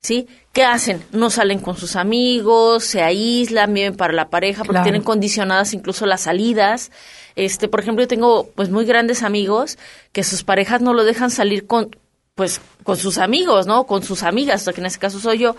¿Sí? 0.06 0.28
¿Qué 0.54 0.64
hacen? 0.64 1.04
No 1.12 1.32
salen 1.32 1.58
con 1.60 1.76
sus 1.78 1.96
amigos, 1.96 2.84
se 2.84 3.02
aíslan, 3.02 3.74
viven 3.74 3.96
para 3.96 4.14
la 4.14 4.30
pareja, 4.30 4.60
porque 4.60 4.74
Claro. 4.74 4.84
tienen 4.84 5.02
condicionadas 5.02 5.74
incluso 5.74 6.06
las 6.06 6.22
salidas. 6.22 6.92
Este, 7.36 7.68
por 7.68 7.80
ejemplo, 7.80 8.04
yo 8.04 8.08
tengo 8.08 8.50
pues 8.56 8.70
muy 8.70 8.86
grandes 8.86 9.24
amigos 9.24 9.80
que 10.12 10.24
sus 10.24 10.44
parejas 10.44 10.82
no 10.82 10.94
lo 10.94 11.04
dejan 11.06 11.32
salir 11.32 11.66
con 11.66 11.96
pues 12.36 12.62
con 12.84 12.98
sus 12.98 13.18
amigos, 13.18 13.66
¿no? 13.66 13.86
Con 13.86 14.04
sus 14.04 14.22
amigas, 14.22 14.62
o 14.62 14.66
sea, 14.66 14.74
que 14.74 14.82
en 14.82 14.86
este 14.86 15.00
caso 15.00 15.20
soy 15.20 15.40
yo, 15.40 15.56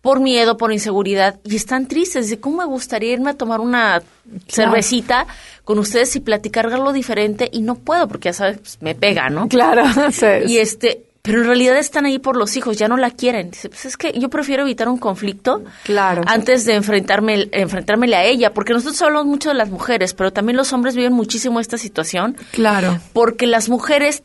por 0.00 0.20
miedo, 0.20 0.56
por 0.56 0.72
inseguridad, 0.72 1.38
y 1.44 1.56
están 1.56 1.86
tristes. 1.86 2.26
Dice, 2.26 2.40
¿cómo 2.40 2.58
me 2.58 2.64
gustaría 2.64 3.12
irme 3.12 3.30
a 3.30 3.34
tomar 3.34 3.60
una 3.60 4.02
cervecita 4.48 5.26
con 5.64 5.78
ustedes 5.78 6.16
y 6.16 6.20
platicar 6.20 6.66
algo 6.72 6.92
diferente? 6.92 7.48
Y 7.52 7.60
no 7.60 7.74
puedo, 7.74 8.08
porque 8.08 8.30
ya 8.30 8.32
sabes, 8.32 8.58
pues, 8.58 8.78
me 8.80 8.94
pega, 8.94 9.28
¿no? 9.28 9.48
Claro. 9.48 9.82
Y 10.46 10.58
este, 10.58 11.04
pero 11.22 11.38
en 11.40 11.46
realidad 11.46 11.76
están 11.76 12.04
ahí 12.04 12.18
por 12.18 12.36
los 12.36 12.56
hijos, 12.56 12.76
ya 12.76 12.88
no 12.88 12.96
la 12.96 13.10
quieren. 13.12 13.52
Dice, 13.52 13.68
pues 13.68 13.84
es 13.86 13.96
que 13.96 14.12
yo 14.18 14.28
prefiero 14.28 14.62
evitar 14.64 14.88
un 14.88 14.98
conflicto 14.98 15.62
Claro. 15.84 16.22
antes 16.26 16.64
de 16.64 16.74
enfrentarme, 16.74 17.48
enfrentármele 17.52 18.16
a 18.16 18.24
ella, 18.24 18.52
porque 18.52 18.72
nosotros 18.72 19.00
hablamos 19.02 19.26
mucho 19.26 19.48
de 19.50 19.54
las 19.54 19.70
mujeres, 19.70 20.14
pero 20.14 20.32
también 20.32 20.56
los 20.56 20.72
hombres 20.72 20.96
viven 20.96 21.12
muchísimo 21.12 21.60
esta 21.60 21.78
situación, 21.78 22.36
Claro. 22.50 22.98
porque 23.12 23.46
las 23.46 23.68
mujeres, 23.68 24.24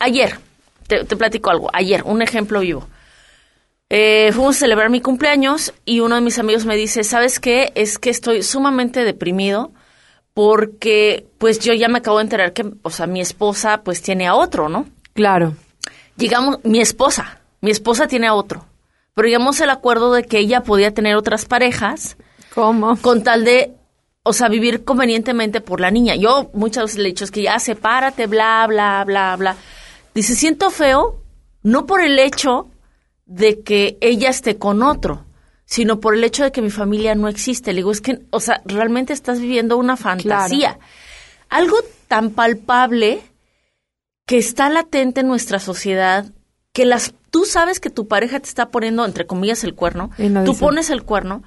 ayer, 0.00 0.38
te, 0.86 1.04
te 1.04 1.16
platico 1.16 1.50
algo, 1.50 1.68
ayer, 1.74 2.02
un 2.04 2.22
ejemplo 2.22 2.60
vivo. 2.60 2.88
Eh, 3.90 4.30
fuimos 4.32 4.56
a 4.56 4.60
celebrar 4.60 4.88
mi 4.88 5.02
cumpleaños 5.02 5.74
y 5.84 6.00
uno 6.00 6.14
de 6.14 6.22
mis 6.22 6.38
amigos 6.38 6.64
me 6.64 6.76
dice, 6.76 7.04
¿sabes 7.04 7.38
qué? 7.40 7.72
Es 7.74 7.98
que 7.98 8.08
estoy 8.08 8.42
sumamente 8.42 9.04
deprimido 9.04 9.70
porque 10.32 11.26
pues 11.36 11.58
yo 11.58 11.74
ya 11.74 11.88
me 11.88 11.98
acabo 11.98 12.16
de 12.16 12.22
enterar 12.24 12.54
que, 12.54 12.64
o 12.82 12.88
sea, 12.90 13.06
mi 13.06 13.20
esposa 13.20 13.82
pues 13.84 14.00
tiene 14.00 14.26
a 14.26 14.34
otro, 14.34 14.70
¿no? 14.70 14.86
Claro. 15.12 15.54
Llegamos, 16.16 16.58
mi 16.64 16.80
esposa, 16.80 17.40
mi 17.60 17.70
esposa 17.70 18.06
tiene 18.06 18.26
a 18.26 18.34
otro, 18.34 18.66
pero 19.14 19.28
llegamos 19.28 19.60
al 19.60 19.70
acuerdo 19.70 20.12
de 20.12 20.24
que 20.24 20.38
ella 20.38 20.62
podía 20.62 20.92
tener 20.92 21.16
otras 21.16 21.44
parejas 21.44 22.16
¿Cómo? 22.54 22.96
con 22.96 23.22
tal 23.22 23.44
de, 23.44 23.72
o 24.22 24.32
sea, 24.32 24.48
vivir 24.48 24.84
convenientemente 24.84 25.60
por 25.60 25.80
la 25.80 25.90
niña. 25.90 26.14
Yo 26.14 26.50
muchas 26.54 26.84
veces 26.84 26.98
le 26.98 27.04
he 27.04 27.12
dicho, 27.12 27.24
es 27.24 27.30
que 27.30 27.42
ya 27.42 27.58
sepárate, 27.58 28.26
bla, 28.26 28.66
bla, 28.68 29.04
bla, 29.04 29.36
bla. 29.36 29.56
Dice, 30.14 30.34
siento 30.34 30.70
feo, 30.70 31.20
no 31.62 31.86
por 31.86 32.02
el 32.02 32.18
hecho 32.18 32.68
de 33.24 33.62
que 33.62 33.96
ella 34.00 34.28
esté 34.28 34.58
con 34.58 34.82
otro, 34.82 35.24
sino 35.64 36.00
por 36.00 36.14
el 36.14 36.24
hecho 36.24 36.44
de 36.44 36.52
que 36.52 36.60
mi 36.60 36.70
familia 36.70 37.14
no 37.14 37.28
existe. 37.28 37.72
Le 37.72 37.78
digo, 37.78 37.92
es 37.92 38.02
que, 38.02 38.20
o 38.30 38.40
sea, 38.40 38.60
realmente 38.66 39.12
estás 39.12 39.40
viviendo 39.40 39.78
una 39.78 39.96
fantasía. 39.96 40.78
Algo 41.48 41.78
tan 42.08 42.30
palpable 42.30 43.22
que 44.32 44.38
está 44.38 44.70
latente 44.70 45.20
en 45.20 45.28
nuestra 45.28 45.58
sociedad, 45.58 46.24
que 46.72 46.86
las 46.86 47.12
tú 47.30 47.44
sabes 47.44 47.80
que 47.80 47.90
tu 47.90 48.08
pareja 48.08 48.40
te 48.40 48.48
está 48.48 48.70
poniendo, 48.70 49.04
entre 49.04 49.26
comillas, 49.26 49.62
el 49.62 49.74
cuerno, 49.74 50.08
no 50.16 50.44
tú 50.44 50.52
dice. 50.52 50.60
pones 50.64 50.88
el 50.88 51.02
cuerno, 51.02 51.42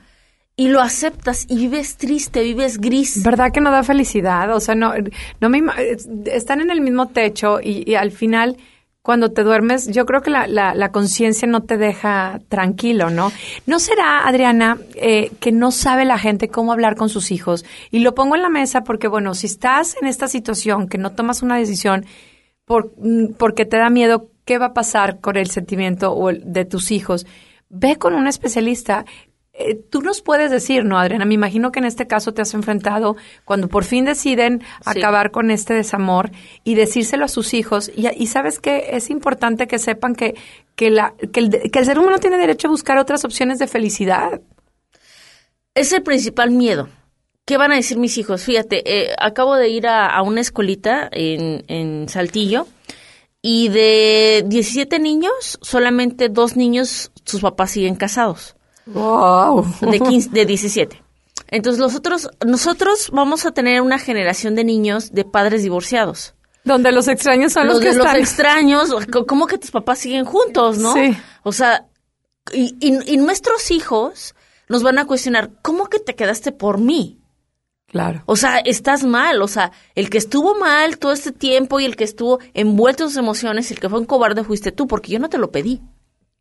y 0.56 0.68
lo 0.68 0.82
aceptas 0.82 1.48
y 1.50 1.56
vives 1.56 1.98
triste, 1.98 2.44
vives 2.44 2.78
gris. 2.80 3.24
¿Verdad 3.24 3.52
que 3.52 3.60
no 3.60 3.72
da 3.72 3.82
felicidad? 3.82 4.56
O 4.56 4.60
sea, 4.60 4.76
no, 4.76 4.94
no 5.42 5.50
me 5.50 5.58
ima- 5.58 5.74
están 6.28 6.62
en 6.62 6.70
el 6.70 6.80
mismo 6.82 7.08
techo 7.08 7.60
y, 7.60 7.90
y 7.90 7.96
al 7.96 8.12
final, 8.12 8.58
cuando 9.02 9.32
te 9.32 9.42
duermes, 9.42 9.88
yo 9.88 10.06
creo 10.06 10.22
que 10.22 10.30
la, 10.30 10.46
la, 10.46 10.76
la 10.76 10.92
conciencia 10.92 11.48
no 11.48 11.64
te 11.64 11.78
deja 11.78 12.40
tranquilo, 12.50 13.10
¿no? 13.10 13.32
¿No 13.66 13.80
será, 13.80 14.28
Adriana, 14.28 14.78
eh, 14.94 15.32
que 15.40 15.52
no 15.52 15.72
sabe 15.72 16.06
la 16.06 16.20
gente 16.20 16.50
cómo 16.50 16.72
hablar 16.72 16.96
con 16.98 17.10
sus 17.10 17.32
hijos? 17.32 17.66
Y 17.90 18.00
lo 18.02 18.14
pongo 18.14 18.36
en 18.36 18.44
la 18.44 18.50
mesa 18.50 18.84
porque, 18.84 19.08
bueno, 19.08 19.34
si 19.34 19.48
estás 19.48 19.96
en 20.00 20.08
esta 20.08 20.28
situación, 20.28 20.88
que 20.88 21.00
no 21.00 21.14
tomas 21.14 21.42
una 21.42 21.58
decisión 21.58 22.06
por, 22.66 22.94
mm, 22.98 23.34
porque 23.38 23.66
te 23.66 23.78
da 23.78 23.90
miedo 23.90 24.30
qué 24.46 24.58
va 24.58 24.68
a 24.68 24.74
pasar 24.74 25.20
con 25.22 25.38
el 25.38 25.50
sentimiento 25.50 26.12
o 26.12 26.30
el- 26.30 26.42
de 26.52 26.66
tus 26.66 26.92
hijos, 26.92 27.26
ve 27.70 27.96
con 27.98 28.14
un 28.14 28.28
especialista. 28.28 29.06
Eh, 29.58 29.76
tú 29.90 30.02
nos 30.02 30.22
puedes 30.22 30.52
decir, 30.52 30.84
¿no, 30.84 31.00
Adriana? 31.00 31.24
Me 31.26 31.34
imagino 31.34 31.72
que 31.72 31.80
en 31.80 31.86
este 31.86 32.08
caso 32.08 32.34
te 32.34 32.42
has 32.42 32.54
enfrentado 32.54 33.16
cuando 33.46 33.70
por 33.70 33.86
fin 33.86 34.04
deciden 34.04 34.60
Sí. 34.62 35.00
acabar 35.00 35.32
con 35.32 35.50
este 35.50 35.74
desamor 35.74 36.30
y 36.66 36.76
decírselo 36.76 37.24
a 37.26 37.30
sus 37.30 37.54
hijos. 37.54 37.90
Y, 37.96 38.08
y 38.22 38.28
sabes 38.28 38.60
que 38.60 38.90
es 38.92 39.10
importante 39.10 39.68
que 39.68 39.80
sepan 39.80 40.14
que, 40.14 40.36
que, 40.76 40.90
la, 40.90 41.14
que, 41.32 41.40
el, 41.40 41.72
que 41.72 41.80
el 41.80 41.86
ser 41.86 41.98
humano 42.00 42.18
tiene 42.18 42.38
derecho 42.38 42.68
a 42.68 42.72
buscar 42.72 42.98
otras 42.98 43.24
opciones 43.24 43.58
de 43.60 43.68
felicidad. 43.68 44.42
Es 45.74 45.94
el 45.94 46.04
principal 46.04 46.52
miedo. 46.52 46.90
¿Qué 47.46 47.58
van 47.58 47.72
a 47.72 47.76
decir 47.76 47.98
mis 47.98 48.18
hijos? 48.18 48.44
Fíjate, 48.44 48.82
eh, 48.86 49.16
acabo 49.20 49.56
de 49.56 49.70
ir 49.70 49.86
a, 49.88 50.08
a 50.08 50.22
una 50.24 50.42
escuelita 50.42 51.08
en, 51.12 51.64
en 51.68 52.10
Saltillo 52.10 52.68
y 53.42 53.70
de 53.70 54.44
17 54.48 54.98
niños, 55.00 55.60
solamente 55.62 56.30
dos 56.30 56.56
niños, 56.56 57.12
sus 57.24 57.42
papás 57.42 57.72
siguen 57.72 57.96
casados. 57.96 58.56
¡Wow! 58.88 59.66
de, 59.82 60.00
15, 60.00 60.30
de 60.32 60.46
17. 60.46 61.02
Entonces 61.50 61.80
nosotros, 61.80 62.30
nosotros 62.46 63.10
vamos 63.12 63.46
a 63.46 63.52
tener 63.52 63.82
una 63.82 64.00
generación 64.00 64.56
de 64.56 64.64
niños 64.64 65.12
de 65.14 65.26
padres 65.26 65.62
divorciados. 65.62 66.34
Donde 66.64 66.92
los 66.92 67.08
extraños 67.08 67.54
son 67.54 67.68
los, 67.68 67.76
Los 67.76 67.84
que 67.84 67.90
de 67.92 67.98
los 67.98 68.08
están. 68.08 68.20
extraños, 68.22 68.90
¿cómo 69.28 69.46
que 69.46 69.60
tus 69.60 69.70
papás 69.70 70.00
siguen 70.00 70.26
juntos, 70.26 70.80
no? 70.80 70.94
Sí. 70.94 71.16
O 71.44 71.52
sea, 71.52 71.86
y, 72.52 72.76
y- 72.80 73.14
y 73.14 73.18
nuestros 73.18 73.70
hijos 73.70 74.34
nos 74.68 74.82
van 74.82 74.98
a 74.98 75.06
cuestionar, 75.06 75.52
¿cómo 75.62 75.86
que 75.86 76.00
te 76.00 76.16
quedaste 76.16 76.52
por 76.52 76.80
mí? 76.80 77.20
Claro. 77.88 78.24
O 78.26 78.36
sea, 78.36 78.58
estás 78.60 79.04
mal, 79.04 79.42
o 79.42 79.48
sea, 79.48 79.72
el 79.96 80.10
que 80.10 80.18
estuvo 80.18 80.56
mal 80.60 80.98
todo 80.98 81.14
este 81.14 81.32
tiempo 81.32 81.80
y 81.80 81.86
el 81.86 81.96
que 81.96 82.04
estuvo 82.04 82.40
envuelto 82.54 83.04
en 83.04 83.10
sus 83.10 83.18
emociones, 83.18 83.72
el 83.72 83.80
que 83.80 83.88
fue 83.90 84.00
un 84.00 84.06
cobarde 84.06 84.44
fuiste 84.44 84.72
tú, 84.72 84.88
porque 84.88 85.12
yo 85.12 85.20
no 85.20 85.30
te 85.30 85.38
lo 85.38 85.52
pedí. 85.52 85.82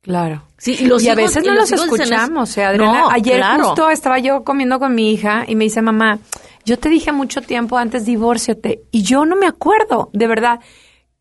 Claro. 0.00 0.42
Sí, 0.58 0.76
y 0.80 0.86
los 0.86 1.02
y 1.02 1.08
a 1.08 1.14
veces 1.14 1.44
y 1.44 1.46
no 1.46 1.54
los 1.54 1.70
escuchamos. 1.72 2.56
eh, 2.58 2.64
Adriana. 2.64 3.00
No, 3.00 3.10
Ayer 3.10 3.36
claro. 3.38 3.64
justo 3.64 3.88
estaba 3.88 4.18
yo 4.18 4.42
comiendo 4.44 4.78
con 4.78 4.94
mi 4.94 5.12
hija 5.12 5.44
y 5.46 5.54
me 5.54 5.64
dice, 5.64 5.80
mamá, 5.80 6.18
yo 6.66 6.78
te 6.78 6.88
dije 6.90 7.12
mucho 7.12 7.40
tiempo 7.40 7.78
antes, 7.78 8.04
divórciate. 8.04 8.82
Y 8.90 9.02
yo 9.02 9.24
no 9.24 9.36
me 9.36 9.46
acuerdo, 9.46 10.10
de 10.12 10.26
verdad. 10.26 10.60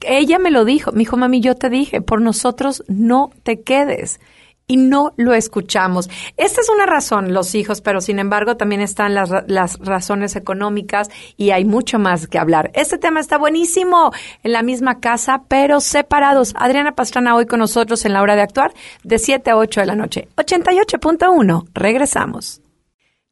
Ella 0.01 0.37
me 0.39 0.51
lo 0.51 0.65
dijo. 0.65 0.91
Me 0.91 0.99
dijo, 0.99 1.15
mami, 1.15 1.39
yo 1.39 1.55
te 1.55 1.69
dije, 1.69 2.01
por 2.01 2.19
nosotros 2.21 2.83
no 2.89 3.31
te 3.43 3.61
quedes. 3.61 4.19
Y 4.65 4.77
no 4.77 5.13
lo 5.17 5.34
escuchamos. 5.34 6.10
Esta 6.38 6.62
es 6.62 6.70
una 6.70 6.86
razón, 6.86 7.34
los 7.34 7.53
hijos, 7.53 7.82
pero 7.82 8.00
sin 8.00 8.20
embargo 8.20 8.55
también 8.55 8.82
están 8.82 9.13
las, 9.13 9.29
las 9.48 9.77
razones 9.79 10.36
económicas 10.36 11.10
y 11.36 11.51
hay 11.51 11.65
mucho 11.65 12.00
más 12.00 12.27
que 12.27 12.39
hablar. 12.39 12.72
Este 12.74 12.98
tema 12.98 13.20
está 13.20 13.38
buenísimo 13.38 14.12
en 14.43 14.51
la 14.53 14.63
misma 14.63 15.00
casa, 15.00 15.43
pero 15.48 15.82
separados. 15.82 16.53
Adriana 16.55 16.96
Pastrana 16.96 17.36
hoy 17.36 17.46
con 17.46 17.60
nosotros 17.60 18.05
en 18.05 18.13
la 18.13 18.22
hora 18.22 18.36
de 18.36 18.41
actuar 18.41 18.74
de 19.03 19.20
7 19.20 19.51
a 19.51 19.58
8 19.58 19.82
de 19.82 19.86
la 19.86 19.96
noche. 19.96 20.27
88.1. 20.38 21.67
Regresamos. 21.74 22.63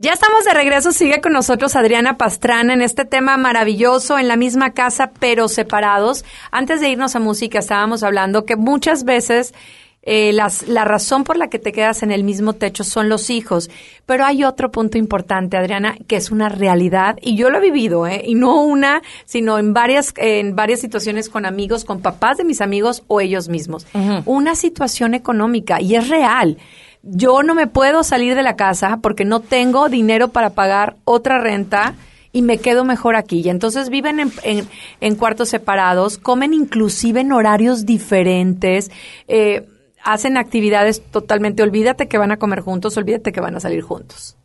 Ya 0.04 0.14
estamos 0.14 0.46
de 0.46 0.56
regreso, 0.56 0.94
sigue 0.94 1.22
con 1.22 1.32
nosotros 1.32 1.76
Adriana 1.76 2.18
Pastrana 2.18 2.74
en 2.74 2.82
este 2.82 3.06
tema 3.06 3.38
maravilloso, 3.38 4.18
en 4.18 4.28
la 4.28 4.36
misma 4.36 4.72
casa, 4.72 5.12
pero 5.20 5.48
separados. 5.48 6.26
Antes 6.50 6.82
de 6.82 6.90
irnos 6.90 7.16
a 7.16 7.20
música, 7.20 7.60
estábamos 7.60 8.02
hablando 8.02 8.44
que 8.44 8.56
muchas 8.56 9.04
veces 9.04 9.54
eh, 10.04 10.34
las, 10.34 10.68
la 10.68 10.84
razón 10.84 11.24
por 11.24 11.38
la 11.38 11.48
que 11.50 11.60
te 11.60 11.72
quedas 11.72 12.02
en 12.04 12.12
el 12.12 12.24
mismo 12.24 12.54
techo 12.54 12.84
son 12.84 13.08
los 13.10 13.30
hijos. 13.30 13.70
Pero 14.06 14.26
hay 14.26 14.44
otro 14.44 14.72
punto 14.72 14.98
importante, 14.98 15.58
Adriana, 15.58 15.96
que 16.08 16.16
es 16.16 16.32
una 16.32 16.50
realidad, 16.50 17.18
y 17.22 17.36
yo 17.36 17.50
lo 17.50 17.60
he 17.60 17.62
vivido, 17.62 18.08
¿eh? 18.08 18.24
y 18.26 18.34
no 18.36 18.62
una, 18.64 19.02
sino 19.26 19.60
en 19.60 19.74
varias, 19.74 20.14
en 20.18 20.56
varias 20.56 20.80
situaciones 20.80 21.30
con 21.30 21.46
amigos, 21.46 21.86
con 21.86 22.02
papás 22.02 22.38
de 22.38 22.44
mis 22.46 22.62
amigos 22.62 23.04
o 23.08 23.22
ellos 23.22 23.48
mismos. 23.50 23.86
Una 24.26 24.56
situación 24.56 25.14
económica, 25.14 25.82
y 25.82 25.96
es 25.96 26.10
real 26.10 26.58
yo 27.04 27.42
no 27.42 27.56
me 27.56 27.66
puedo 27.66 28.04
salir 28.04 28.36
de 28.36 28.44
la 28.44 28.56
casa 28.56 29.00
porque 29.02 29.26
no 29.26 29.40
tengo 29.40 29.90
dinero 29.90 30.28
para 30.28 30.52
pagar 30.52 30.98
otra 31.04 31.40
renta 31.40 31.96
y 32.32 32.44
me 32.44 32.60
quedo 32.60 32.86
mejor 32.86 33.16
aquí. 33.16 33.42
Y 33.44 33.50
entonces 33.50 33.90
viven 33.90 34.20
en, 34.20 34.32
en- 34.44 34.68
en 35.00 35.16
cuartos 35.16 35.50
separados, 35.50 36.20
comen 36.20 36.54
inclusive 36.54 37.22
en 37.22 37.32
horarios 37.32 37.88
diferentes, 37.88 38.92
eh, 39.28 39.66
hacen 40.04 40.38
actividades 40.38 41.02
totalmente, 41.12 41.64
olvídate 41.64 42.08
que 42.08 42.18
van 42.18 42.32
a 42.32 42.38
comer 42.38 42.62
juntos, 42.62 42.98
olvídate 42.98 43.32
que 43.32 43.42
van 43.42 43.56
a 43.56 43.60
salir 43.60 43.82
juntos. 43.82 44.38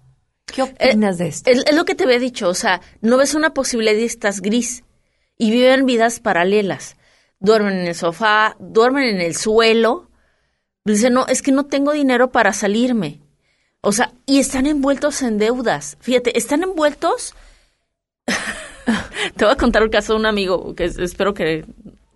¿Qué 0.46 0.62
opinas 0.62 1.18
de 1.18 1.28
esto? 1.28 1.50
Es, 1.50 1.64
es 1.66 1.74
lo 1.74 1.84
que 1.84 1.94
te 1.94 2.04
había 2.04 2.18
dicho, 2.18 2.48
o 2.48 2.54
sea, 2.54 2.80
no 3.00 3.16
ves 3.16 3.34
una 3.34 3.52
posibilidad 3.52 3.96
y 3.96 4.04
estás 4.04 4.40
gris. 4.40 4.84
Y 5.38 5.50
viven 5.50 5.84
vidas 5.86 6.20
paralelas. 6.20 6.96
Duermen 7.40 7.74
en 7.80 7.86
el 7.88 7.94
sofá, 7.94 8.56
duermen 8.58 9.04
en 9.16 9.20
el 9.20 9.36
suelo. 9.36 10.08
Dicen, 10.84 11.12
no, 11.12 11.26
es 11.26 11.42
que 11.42 11.52
no 11.52 11.66
tengo 11.66 11.92
dinero 11.92 12.30
para 12.32 12.52
salirme. 12.54 13.20
O 13.82 13.92
sea, 13.92 14.12
y 14.24 14.38
están 14.38 14.66
envueltos 14.66 15.20
en 15.20 15.36
deudas. 15.36 15.98
Fíjate, 16.00 16.38
están 16.38 16.62
envueltos. 16.62 17.34
te 19.36 19.44
voy 19.44 19.52
a 19.52 19.56
contar 19.56 19.82
un 19.82 19.90
caso 19.90 20.14
de 20.14 20.20
un 20.20 20.26
amigo 20.26 20.74
que 20.74 20.84
es- 20.84 20.98
espero 20.98 21.34
que 21.34 21.64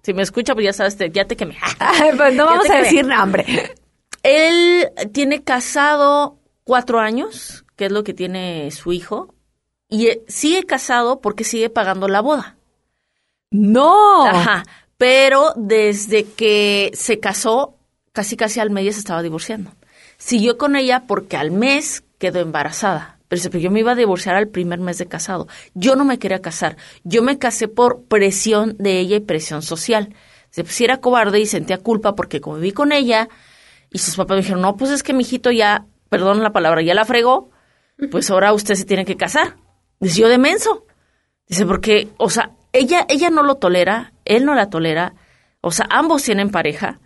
si 0.03 0.15
me 0.15 0.23
escucha, 0.23 0.55
pues 0.55 0.65
ya 0.65 0.73
sabes, 0.73 0.97
te- 0.97 1.11
ya 1.11 1.27
te 1.27 1.37
quemé. 1.37 1.57
Pues 2.17 2.35
no 2.35 2.47
vamos 2.47 2.65
a 2.67 2.69
quemé. 2.75 2.83
decir 2.83 3.07
nombre. 3.07 3.75
Él 4.23 4.91
tiene 5.13 5.43
casado 5.43 6.39
cuatro 6.65 7.01
años, 7.01 7.65
que 7.77 7.87
es 7.87 7.93
lo 7.93 8.05
que 8.05 8.15
tiene 8.15 8.71
su 8.71 8.93
hijo, 8.93 9.35
y 9.89 10.07
eh, 10.09 10.23
sigue 10.29 10.65
casado 10.65 11.21
porque 11.21 11.45
sigue 11.45 11.71
pagando 11.71 12.07
la 12.09 12.21
boda. 12.21 12.57
No. 13.51 14.27
Ajá. 14.27 14.65
Pero 14.99 15.53
desde 15.57 16.25
que 16.25 16.91
se 16.95 17.19
casó, 17.21 17.77
casi 18.13 18.37
casi 18.37 18.61
al 18.61 18.71
mes 18.71 18.85
ya 18.85 18.93
se 18.93 18.99
estaba 18.99 19.23
divorciando. 19.23 19.73
Siguió 20.19 20.59
con 20.59 20.77
ella 20.77 21.05
porque 21.07 21.37
al 21.39 21.51
mes 21.51 22.05
quedó 22.19 22.41
embarazada. 22.41 23.19
Pero 23.31 23.41
dice, 23.41 23.61
yo 23.61 23.71
me 23.71 23.79
iba 23.79 23.93
a 23.93 23.95
divorciar 23.95 24.35
al 24.35 24.49
primer 24.49 24.81
mes 24.81 24.99
de 24.99 25.07
casado. 25.07 25.47
Yo 25.75 25.95
no 25.95 26.05
me 26.05 26.19
quería 26.19 26.43
casar. 26.43 26.77
Yo 27.05 27.23
me 27.23 27.39
casé 27.39 27.69
por 27.69 28.03
presión 28.03 28.75
de 28.81 28.99
ella 28.99 29.19
y 29.19 29.21
presión 29.21 29.63
social. 29.63 30.17
Se 30.51 30.65
pues, 30.65 30.81
era 30.81 30.97
cobarde 30.97 31.39
y 31.39 31.47
sentía 31.47 31.79
culpa 31.79 32.17
porque 32.17 32.41
como 32.41 32.57
viví 32.57 32.73
con 32.73 32.91
ella 32.91 33.29
y 33.89 33.99
sus 33.99 34.17
papás 34.17 34.35
me 34.35 34.43
dijeron, 34.43 34.63
no, 34.63 34.77
pues 34.77 34.91
es 34.91 35.05
que 35.05 35.13
mi 35.13 35.23
hijito 35.23 35.53
ya, 35.53 35.87
perdón 36.09 36.43
la 36.43 36.51
palabra, 36.51 36.83
ya 36.83 36.93
la 36.93 37.05
fregó, 37.05 37.51
pues 38.11 38.29
ahora 38.33 38.53
usted 38.53 38.75
se 38.75 38.85
tiene 38.85 39.05
que 39.05 39.17
casar. 39.17 39.59
Dice, 40.01 40.23
yo 40.23 40.29
de 40.29 40.39
menso. 40.39 40.85
Dice, 41.47 41.65
porque, 41.67 42.09
o 42.17 42.31
sea, 42.31 42.51
ella, 42.73 43.07
ella 43.09 43.31
no 43.31 43.45
lo 43.45 43.55
tolera, 43.55 44.13
él 44.25 44.45
no 44.45 44.57
la 44.57 44.71
tolera, 44.71 45.15
o 45.61 45.71
sea, 45.71 45.87
ambos 45.89 46.25
tienen 46.25 46.51
pareja. 46.51 46.99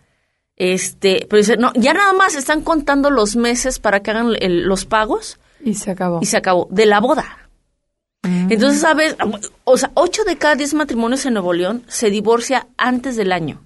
Este, 0.57 1.27
pero 1.29 1.37
dice, 1.37 1.59
no, 1.59 1.71
ya 1.75 1.93
nada 1.93 2.15
más 2.15 2.35
están 2.35 2.63
contando 2.63 3.11
los 3.11 3.37
meses 3.37 3.79
para 3.79 4.01
que 4.01 4.11
hagan 4.11 4.35
los 4.41 4.87
pagos 4.87 5.39
Y 5.65 5.75
se 5.75 5.91
acabó. 5.91 6.19
y 6.23 6.27
se 6.27 6.37
acabó, 6.37 6.69
de 6.71 6.87
la 6.87 7.01
boda. 7.01 7.39
Entonces, 8.23 8.81
¿sabes? 8.81 9.17
O 9.65 9.77
sea, 9.77 9.91
ocho 9.95 10.25
de 10.25 10.37
cada 10.39 10.55
diez 10.55 10.73
matrimonios 10.73 11.27
en 11.27 11.35
Nuevo 11.35 11.53
León 11.53 11.85
se 11.89 12.09
divorcia 12.11 12.67
antes 12.79 13.17
del 13.17 13.33
año. 13.33 13.63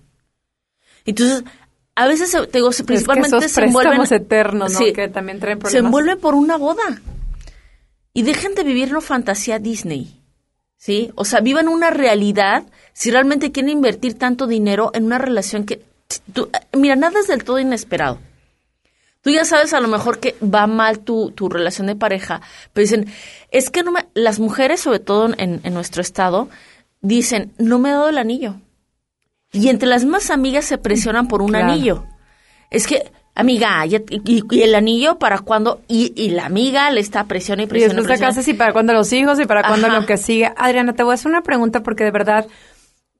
Entonces, 1.04 1.44
a 1.94 2.06
veces, 2.08 2.30
se- 2.30 2.46
te 2.48 2.58
digo, 2.58 2.72
se- 2.72 2.82
principalmente 2.84 3.36
es 3.36 3.40
que 3.40 3.46
esos 3.46 3.54
se 3.54 3.64
envuelven... 3.64 4.00
eternos, 4.12 4.72
¿no? 4.72 4.78
Sí. 4.78 4.92
que 4.92 5.08
también 5.08 5.38
traen 5.38 5.58
se 5.58 5.62
problemas. 5.62 5.84
envuelve 5.86 6.16
por 6.16 6.34
una 6.34 6.56
boda. 6.56 6.82
Y 8.12 8.22
dejen 8.22 8.54
de 8.56 8.64
vivir 8.64 8.90
una 8.90 9.00
fantasía 9.00 9.58
Disney. 9.60 10.14
¿Sí? 10.76 11.10
O 11.16 11.24
sea, 11.24 11.40
vivan 11.40 11.68
una 11.68 11.90
realidad 11.90 12.64
si 12.92 13.10
realmente 13.10 13.50
quieren 13.52 13.70
invertir 13.70 14.14
tanto 14.14 14.46
dinero 14.46 14.90
en 14.94 15.04
una 15.04 15.18
relación 15.18 15.64
que... 15.64 15.82
tú- 16.32 16.50
mira, 16.76 16.94
nada 16.96 17.18
es 17.20 17.26
del 17.28 17.42
todo 17.44 17.58
inesperado. 17.60 18.18
Tú 19.20 19.30
ya 19.30 19.44
sabes 19.44 19.74
a 19.74 19.80
lo 19.80 19.88
mejor 19.88 20.20
que 20.20 20.36
va 20.42 20.66
mal 20.66 21.00
tu, 21.00 21.32
tu 21.32 21.48
relación 21.48 21.86
de 21.88 21.96
pareja, 21.96 22.40
pero 22.72 22.82
dicen, 22.84 23.06
es 23.50 23.70
que 23.70 23.82
no 23.82 23.90
me, 23.92 24.06
las 24.14 24.38
mujeres, 24.38 24.80
sobre 24.80 25.00
todo 25.00 25.28
en, 25.36 25.60
en 25.64 25.74
nuestro 25.74 26.00
estado, 26.02 26.48
dicen, 27.00 27.52
no 27.58 27.78
me 27.78 27.90
ha 27.90 27.94
dado 27.94 28.08
el 28.10 28.18
anillo. 28.18 28.56
Y 29.52 29.68
entre 29.70 29.88
las 29.88 30.04
más 30.04 30.30
amigas 30.30 30.64
se 30.66 30.78
presionan 30.78 31.26
por 31.26 31.42
un 31.42 31.48
Claro. 31.48 31.72
anillo. 31.72 32.04
Es 32.70 32.86
que, 32.86 33.10
amiga, 33.34 33.84
ya- 33.86 34.02
y, 34.10 34.44
y 34.50 34.62
el 34.62 34.74
anillo 34.74 35.18
para 35.18 35.38
cuándo? 35.40 35.80
Y, 35.88 36.12
y 36.14 36.30
la 36.30 36.46
amiga 36.46 36.90
le 36.90 37.00
está 37.00 37.24
presiona 37.24 37.62
y 37.62 37.64
Y 37.64 37.68
presiona. 37.68 37.94
después 37.94 38.18
te 38.20 38.24
casas 38.24 38.46
y 38.46 38.54
para 38.54 38.72
cuándo 38.72 38.92
los 38.92 39.12
hijos 39.12 39.40
y 39.40 39.46
para 39.46 39.62
cuándo 39.66 39.86
Ajá. 39.88 39.98
lo 40.00 40.06
que 40.06 40.16
sigue. 40.16 40.52
Adriana, 40.56 40.92
te 40.92 41.02
voy 41.02 41.12
a 41.12 41.14
hacer 41.14 41.30
una 41.30 41.42
pregunta 41.42 41.82
porque 41.82 42.04
de 42.04 42.10
verdad 42.10 42.46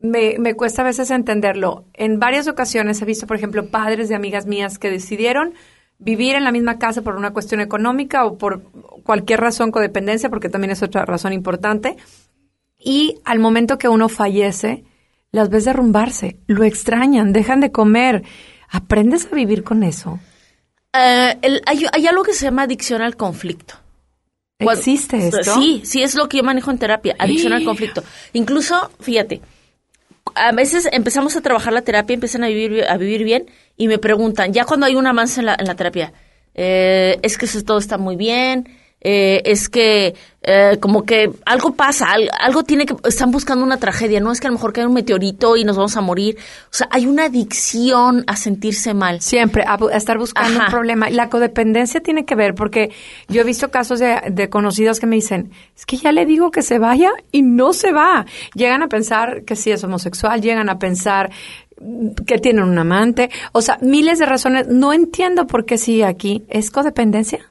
me, 0.00 0.36
me 0.38 0.54
cuesta 0.54 0.82
a 0.82 0.84
veces 0.84 1.10
entenderlo. 1.10 1.86
En 1.94 2.20
varias 2.20 2.46
ocasiones 2.46 3.00
he 3.02 3.04
visto, 3.04 3.26
por 3.26 3.36
ejemplo, 3.36 3.68
padres 3.70 4.08
de 4.08 4.14
amigas 4.14 4.46
mías 4.46 4.78
que 4.78 4.90
decidieron 4.90 5.54
vivir 5.98 6.34
en 6.36 6.44
la 6.44 6.52
misma 6.52 6.78
casa 6.78 7.02
por 7.02 7.16
una 7.16 7.32
cuestión 7.32 7.60
económica 7.60 8.24
o 8.24 8.38
por 8.38 8.62
cualquier 9.04 9.40
razón 9.40 9.70
codependencia, 9.72 10.28
porque 10.30 10.48
también 10.48 10.70
es 10.70 10.82
otra 10.82 11.04
razón 11.04 11.32
importante. 11.32 11.96
Y 12.78 13.16
al 13.24 13.38
momento 13.40 13.78
que 13.78 13.88
uno 13.88 14.08
fallece, 14.08 14.84
las 15.32 15.48
ves 15.50 15.64
derrumbarse, 15.64 16.38
lo 16.46 16.64
extrañan, 16.64 17.32
dejan 17.32 17.60
de 17.60 17.72
comer. 17.72 18.22
¿Aprendes 18.70 19.26
a 19.30 19.34
vivir 19.34 19.64
con 19.64 19.82
eso? 19.82 20.20
Eh, 20.92 21.36
el- 21.42 21.62
hay, 21.66 21.84
hay 21.92 22.06
algo 22.06 22.22
que 22.22 22.32
se 22.34 22.44
llama 22.44 22.62
adicción 22.62 23.02
al 23.02 23.16
conflicto. 23.16 23.74
¿Existe 24.60 25.28
esto? 25.28 25.54
Sí, 25.54 25.82
sí, 25.84 26.02
es 26.02 26.14
lo 26.16 26.28
que 26.28 26.38
yo 26.38 26.42
manejo 26.42 26.70
en 26.70 26.78
terapia, 26.78 27.14
adicción 27.18 27.52
al 27.52 27.64
conflicto. 27.64 28.02
Incluso, 28.32 28.90
fíjate, 29.00 29.40
a 30.34 30.52
veces 30.52 30.88
empezamos 30.92 31.36
a 31.36 31.40
trabajar 31.40 31.72
la 31.72 31.82
terapia, 31.82 32.14
empiezan 32.14 32.44
a 32.44 32.48
vivir, 32.48 32.84
a 32.88 32.96
vivir 32.96 33.24
bien 33.24 33.46
y 33.76 33.88
me 33.88 33.98
preguntan, 33.98 34.52
ya 34.52 34.64
cuando 34.64 34.86
hay 34.86 34.94
un 34.94 35.06
avance 35.06 35.40
en 35.40 35.46
la, 35.46 35.56
en 35.58 35.66
la 35.66 35.74
terapia, 35.74 36.12
eh, 36.54 37.18
es 37.22 37.38
que 37.38 37.46
eso 37.46 37.62
todo 37.62 37.78
está 37.78 37.98
muy 37.98 38.16
bien, 38.16 38.68
eh, 39.00 39.42
es 39.44 39.68
que 39.68 40.14
eh, 40.42 40.78
como 40.80 41.04
que 41.04 41.30
algo 41.44 41.74
pasa, 41.74 42.06
al- 42.10 42.30
algo 42.40 42.62
tiene 42.64 42.86
que, 42.86 42.94
están 43.04 43.30
buscando 43.30 43.64
una 43.64 43.76
tragedia, 43.76 44.18
no 44.20 44.32
es 44.32 44.40
que 44.40 44.46
a 44.46 44.50
lo 44.50 44.54
mejor 44.56 44.72
cae 44.72 44.86
un 44.86 44.94
meteorito 44.94 45.56
y 45.56 45.64
nos 45.64 45.76
vamos 45.76 45.96
a 45.96 46.00
morir. 46.00 46.36
O 46.64 46.74
sea, 46.74 46.88
hay 46.90 47.06
una 47.06 47.26
adicción 47.26 48.24
a 48.26 48.36
sentirse 48.36 48.94
mal. 48.94 49.20
Siempre, 49.20 49.64
a, 49.66 49.78
estar 49.94 50.16
buscando 50.18 50.56
Ajá. 50.58 50.66
un 50.66 50.70
problema. 50.70 51.10
La 51.10 51.28
codependencia 51.28 52.00
tiene 52.00 52.24
que 52.24 52.34
ver, 52.34 52.54
porque 52.54 52.90
yo 53.28 53.42
he 53.42 53.44
visto 53.44 53.70
casos 53.70 53.98
de, 54.00 54.20
de 54.30 54.48
conocidos 54.48 55.00
que 55.00 55.06
me 55.06 55.16
dicen, 55.16 55.50
es 55.76 55.84
que 55.86 55.96
ya 55.96 56.12
le 56.12 56.24
digo 56.24 56.50
que 56.50 56.62
se 56.62 56.78
vaya 56.78 57.10
y 57.30 57.42
no 57.42 57.72
se 57.72 57.92
va. 57.92 58.26
Llegan 58.54 58.82
a 58.82 58.88
pensar 58.88 59.42
que 59.44 59.54
sí 59.54 59.70
es 59.70 59.84
homosexual, 59.84 60.40
llegan 60.40 60.68
a 60.70 60.78
pensar 60.78 61.30
que 62.26 62.38
tienen 62.38 62.64
un 62.64 62.78
amante, 62.78 63.30
o 63.52 63.60
sea, 63.60 63.78
miles 63.80 64.18
de 64.18 64.26
razones. 64.26 64.66
No 64.68 64.92
entiendo 64.92 65.46
por 65.46 65.64
qué 65.64 65.78
sigue 65.78 66.04
aquí. 66.04 66.44
¿Es 66.48 66.70
codependencia? 66.70 67.50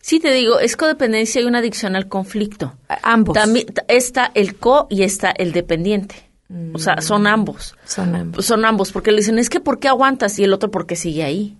Sí, 0.00 0.18
te 0.18 0.32
digo, 0.32 0.60
es 0.60 0.76
codependencia 0.76 1.40
y 1.40 1.44
una 1.44 1.58
adicción 1.58 1.94
al 1.94 2.08
conflicto. 2.08 2.74
Ambos. 3.02 3.34
También 3.34 3.66
está 3.88 4.30
el 4.34 4.56
co 4.56 4.86
y 4.90 5.02
está 5.02 5.30
el 5.30 5.52
dependiente. 5.52 6.30
O 6.72 6.78
sea, 6.78 7.00
son 7.00 7.26
ambos. 7.26 7.76
Son 7.84 8.14
ambos. 8.14 8.44
Son 8.44 8.64
ambos, 8.64 8.90
porque 8.90 9.12
le 9.12 9.18
dicen, 9.18 9.38
es 9.38 9.48
que 9.48 9.60
¿por 9.60 9.78
qué 9.78 9.88
aguantas? 9.88 10.38
Y 10.38 10.44
el 10.44 10.52
otro, 10.52 10.70
¿por 10.70 10.86
qué 10.86 10.96
sigue 10.96 11.22
ahí? 11.22 11.56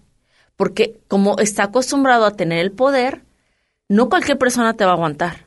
Porque 0.57 0.99
como 1.07 1.39
está 1.39 1.65
acostumbrado 1.65 2.25
a 2.27 2.37
tener 2.37 2.59
el 2.59 2.73
poder, 2.73 3.23
no 3.89 4.09
cualquier 4.09 4.37
persona 4.37 4.75
te 4.75 4.85
va 4.85 4.93
a 4.93 4.95
aguantar. 4.95 5.47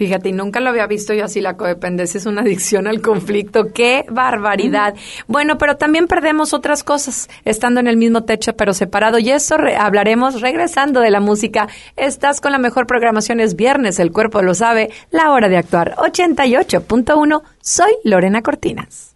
Fíjate, 0.00 0.30
y 0.30 0.32
nunca 0.32 0.60
lo 0.60 0.70
había 0.70 0.86
visto 0.86 1.12
yo 1.12 1.26
así, 1.26 1.42
la 1.42 1.58
codependencia 1.58 2.16
es 2.16 2.24
una 2.24 2.40
adicción 2.46 2.86
al 2.86 3.02
conflicto. 3.02 3.70
¡Qué 3.74 4.06
barbaridad! 4.08 4.94
Bueno, 5.26 5.58
pero 5.58 5.76
también 5.76 6.06
perdemos 6.06 6.54
otras 6.54 6.82
cosas 6.84 7.28
estando 7.44 7.80
en 7.80 7.86
el 7.86 7.98
mismo 7.98 8.24
techo 8.24 8.54
pero 8.56 8.72
separado. 8.72 9.18
Y 9.18 9.28
eso 9.30 9.58
re- 9.58 9.76
hablaremos 9.76 10.40
regresando 10.40 11.00
de 11.00 11.10
la 11.10 11.20
música. 11.20 11.68
Estás 11.96 12.40
con 12.40 12.52
la 12.52 12.56
mejor 12.58 12.86
programación, 12.86 13.40
es 13.40 13.56
viernes, 13.56 13.98
el 13.98 14.10
cuerpo 14.10 14.40
lo 14.40 14.54
sabe, 14.54 14.88
la 15.10 15.32
hora 15.32 15.50
de 15.50 15.58
actuar. 15.58 15.94
88.1, 15.96 17.42
soy 17.60 17.92
Lorena 18.02 18.40
Cortinas. 18.40 19.14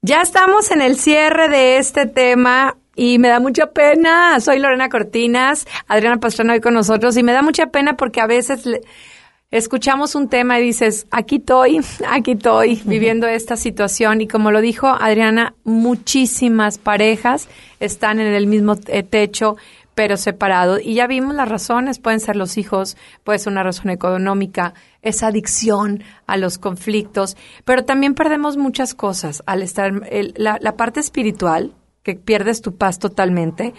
Ya 0.00 0.22
estamos 0.22 0.70
en 0.70 0.80
el 0.80 0.96
cierre 0.98 1.50
de 1.50 1.76
este 1.76 2.06
tema 2.06 2.78
y 2.96 3.18
me 3.18 3.28
da 3.28 3.40
mucha 3.40 3.66
pena. 3.72 4.40
Soy 4.40 4.58
Lorena 4.58 4.88
Cortinas, 4.88 5.66
Adriana 5.86 6.16
Pastrana 6.16 6.54
hoy 6.54 6.60
con 6.62 6.72
nosotros 6.72 7.14
y 7.18 7.22
me 7.22 7.32
da 7.32 7.42
mucha 7.42 7.66
pena 7.66 7.94
porque 7.98 8.22
a 8.22 8.26
veces 8.26 8.64
le- 8.64 8.80
escuchamos 9.58 10.14
un 10.14 10.28
tema 10.28 10.58
y 10.58 10.64
dices, 10.64 11.06
aquí 11.10 11.36
estoy, 11.36 11.80
aquí 12.08 12.32
estoy 12.32 12.82
viviendo 12.84 13.26
esta 13.26 13.56
situación 13.56 14.20
y 14.20 14.28
como 14.28 14.50
lo 14.50 14.60
dijo 14.60 14.88
Adriana, 14.88 15.54
muchísimas 15.64 16.78
parejas 16.78 17.48
están 17.80 18.18
en 18.20 18.34
el 18.34 18.46
mismo 18.46 18.76
techo 18.76 19.56
pero 19.94 20.16
separados. 20.16 20.80
Y 20.82 20.94
ya 20.94 21.06
vimos 21.06 21.36
las 21.36 21.48
razones, 21.48 22.00
pueden 22.00 22.18
ser 22.18 22.34
los 22.34 22.58
hijos, 22.58 22.96
puede 23.22 23.38
ser 23.38 23.52
una 23.52 23.62
razón 23.62 23.90
económica, 23.90 24.74
esa 25.02 25.28
adicción 25.28 26.02
a 26.26 26.36
los 26.36 26.58
conflictos, 26.58 27.36
pero 27.64 27.84
también 27.84 28.14
perdemos 28.14 28.56
muchas 28.56 28.92
cosas 28.94 29.44
al 29.46 29.62
estar, 29.62 29.92
el- 30.10 30.34
la, 30.36 30.58
la 30.60 30.76
parte 30.76 30.98
espiritual, 30.98 31.74
que 32.02 32.16
pierdes 32.16 32.60
tu 32.60 32.74
paz 32.76 32.98
totalmente, 32.98 33.72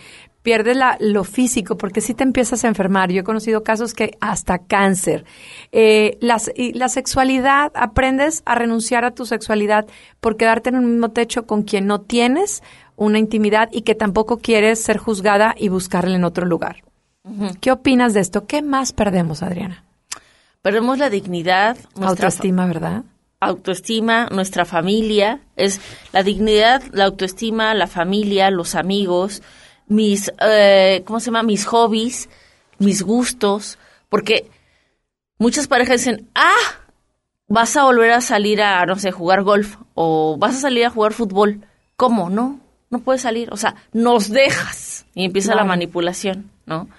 pierdes 0.45 0.77
la, 0.77 0.95
lo 1.01 1.23
físico, 1.23 1.75
porque 1.75 1.99
si 1.99 2.13
te 2.13 2.23
empiezas 2.23 2.63
a 2.63 2.67
enfermar. 2.69 3.11
Yo 3.11 3.21
he 3.21 3.23
conocido 3.23 3.63
casos 3.63 3.93
que 3.95 4.15
hasta 4.21 4.59
cáncer. 4.59 5.25
Eh, 5.73 6.17
las- 6.21 6.51
y 6.55 6.71
la 6.73 6.87
sexualidad, 6.87 7.71
aprendes 7.75 8.43
a 8.45 8.53
renunciar 8.55 9.03
a 9.05 9.11
tu 9.11 9.25
sexualidad 9.25 9.87
por 10.21 10.37
quedarte 10.37 10.69
en 10.69 10.75
un 10.77 10.91
mismo 10.91 11.09
techo 11.09 11.45
con 11.47 11.63
quien 11.63 11.87
no 11.87 11.99
tienes 12.01 12.61
una 12.95 13.17
intimidad 13.19 13.69
y 13.71 13.81
que 13.81 13.95
tampoco 13.95 14.37
quieres 14.37 14.81
ser 14.81 14.97
juzgada 14.97 15.55
y 15.57 15.67
buscarle 15.69 16.15
en 16.15 16.23
otro 16.23 16.45
lugar. 16.45 16.83
¿Qué 17.59 17.71
opinas 17.71 18.13
de 18.13 18.19
esto? 18.19 18.45
¿Qué 18.45 18.61
más 18.61 18.93
perdemos, 18.93 19.41
Adriana? 19.41 19.83
Perdemos 20.61 20.99
la 20.99 21.09
dignidad, 21.09 21.75
nuestra 21.95 22.27
Autoestima, 22.27 22.65
¿verdad? 22.67 23.03
autoestima, 23.41 24.27
nuestra 24.31 24.65
familia, 24.65 25.39
es 25.55 25.79
la 26.13 26.23
dignidad, 26.23 26.81
la 26.93 27.05
autoestima, 27.05 27.73
la 27.73 27.85
familia, 27.87 28.49
los 28.49 28.73
amigos, 28.75 29.43
mis, 29.87 30.31
eh, 30.41 31.03
¿cómo 31.05 31.19
se 31.19 31.27
llama? 31.27 31.43
Mis 31.43 31.65
hobbies, 31.65 32.29
mis 32.79 33.01
gustos, 33.01 33.77
porque 34.09 34.49
muchas 35.37 35.67
parejas 35.67 36.01
dicen, 36.01 36.29
ah, 36.35 36.53
vas 37.47 37.75
a 37.77 37.83
volver 37.83 38.11
a 38.11 38.21
salir 38.21 38.61
a, 38.61 38.85
no 38.85 38.97
sé, 38.97 39.11
jugar 39.11 39.43
golf 39.43 39.77
o 39.93 40.37
vas 40.37 40.57
a 40.57 40.61
salir 40.61 40.85
a 40.85 40.89
jugar 40.89 41.13
fútbol. 41.13 41.61
¿Cómo? 41.95 42.29
No, 42.29 42.59
no 42.89 42.99
puedes 42.99 43.21
salir. 43.21 43.51
O 43.51 43.57
sea, 43.57 43.75
nos 43.93 44.29
dejas 44.29 45.05
y 45.13 45.25
empieza 45.25 45.55
la 45.55 45.63
manipulación, 45.63 46.51
¿no? 46.65 46.89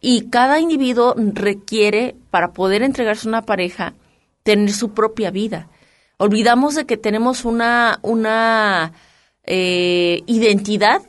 Y 0.00 0.28
cada 0.28 0.60
individuo 0.60 1.14
requiere, 1.16 2.14
para 2.30 2.52
poder 2.52 2.82
entregarse 2.82 3.26
a 3.26 3.30
una 3.30 3.42
pareja, 3.42 3.94
tener 4.42 4.70
su 4.72 4.92
propia 4.92 5.30
vida. 5.30 5.68
Olvidamos 6.18 6.74
de 6.74 6.86
que 6.86 6.96
tenemos 6.96 7.44
una, 7.44 7.98
una 8.02 8.92
eh, 9.44 10.22
identidad 10.26 11.02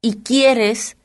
y 0.00 0.16
quieres 0.18 0.96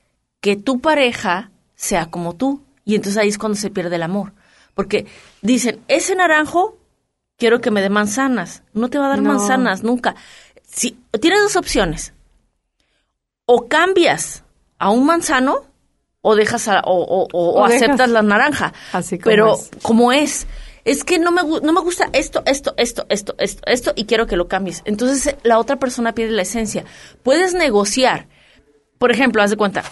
que 0.42 0.56
tu 0.56 0.80
pareja 0.80 1.52
sea 1.76 2.08
como 2.12 2.36
tú. 2.36 2.62
Y 2.86 2.96
entonces 2.96 3.18
ahí 3.22 3.30
es 3.30 3.38
cuando 3.38 3.58
se 3.58 3.70
pierde 3.70 3.96
el 3.96 4.04
amor. 4.04 4.34
Porque 4.76 5.06
dicen, 5.42 5.82
ese 5.88 6.16
naranjo, 6.16 6.78
quiero 7.38 7.62
que 7.62 7.72
me 7.72 7.82
dé 7.82 7.90
manzanas. 7.90 8.64
No 8.74 8.90
te 8.90 8.98
va 9.00 9.06
a 9.06 9.10
dar 9.10 9.22
No. 9.22 9.30
manzanas 9.34 9.84
nunca. 9.84 10.16
Si, 10.68 10.98
tienes 11.22 11.42
dos 11.44 11.56
opciones. 11.56 12.14
O 13.46 13.68
cambias 13.68 14.44
a 14.80 14.90
un 14.90 15.06
manzano 15.06 15.64
o 16.22 16.36
dejas 16.36 16.68
a- 16.68 16.82
o, 16.86 16.94
o- 17.04 17.28
o- 17.32 17.62
O 17.62 17.68
dejas. 17.68 17.84
aceptas 17.84 18.10
la 18.10 18.22
naranja. 18.22 18.74
Así 18.94 19.18
como 19.20 19.30
Pero 19.32 19.54
es. 19.56 19.70
como 19.82 20.12
es. 20.12 20.48
Es 20.86 21.04
que 21.04 21.18
no 21.20 21.32
me, 21.32 21.44
no 21.44 21.72
me 21.74 21.82
gusta 21.82 22.10
esto, 22.14 22.44
esto, 22.46 22.74
esto, 22.78 23.06
esto, 23.10 23.36
esto, 23.38 23.62
esto, 23.66 23.94
y 23.96 24.06
quiero 24.06 24.28
que 24.28 24.36
lo 24.36 24.48
cambies. 24.50 24.82
Entonces 24.86 25.36
la 25.44 25.58
otra 25.60 25.78
persona 25.78 26.14
pierde 26.14 26.34
la 26.34 26.42
esencia. 26.42 26.84
Puedes 27.24 27.54
negociar. 27.54 28.28
Por 29.04 29.12
ejemplo, 29.12 29.44
haz 29.44 29.50
de 29.50 29.58
cuenta, 29.58 29.84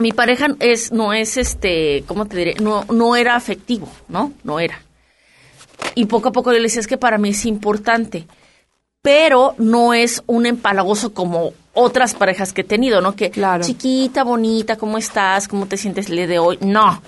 mi 0.00 0.10
pareja 0.10 0.48
es, 0.58 0.90
no 0.90 1.12
es 1.12 1.36
este, 1.36 2.02
¿cómo 2.08 2.26
te 2.26 2.36
diré? 2.36 2.54
No, 2.54 2.84
no 2.90 3.14
era 3.14 3.36
afectivo, 3.36 3.88
¿no? 4.08 4.32
No 4.42 4.58
era. 4.58 4.82
Y 5.94 6.06
poco 6.06 6.30
a 6.30 6.32
poco 6.32 6.50
yo 6.50 6.56
le 6.56 6.64
decía, 6.64 6.80
es 6.80 6.88
que 6.88 6.96
para 6.96 7.18
mí 7.18 7.28
es 7.28 7.46
importante. 7.46 8.26
Pero 9.00 9.54
no 9.58 9.94
es 9.94 10.24
un 10.26 10.46
empalagoso 10.46 11.14
como 11.14 11.52
otras 11.72 12.14
parejas 12.14 12.52
que 12.52 12.62
he 12.62 12.64
tenido, 12.64 13.00
¿no? 13.00 13.14
Que 13.14 13.30
Claro. 13.30 13.62
chiquita, 13.62 14.24
bonita, 14.24 14.76
¿cómo 14.76 14.98
estás? 14.98 15.46
¿Cómo 15.46 15.66
te 15.66 15.76
sientes 15.76 16.08
el 16.08 16.16
día 16.16 16.26
de 16.26 16.40
hoy? 16.40 16.58
No. 16.62 17.00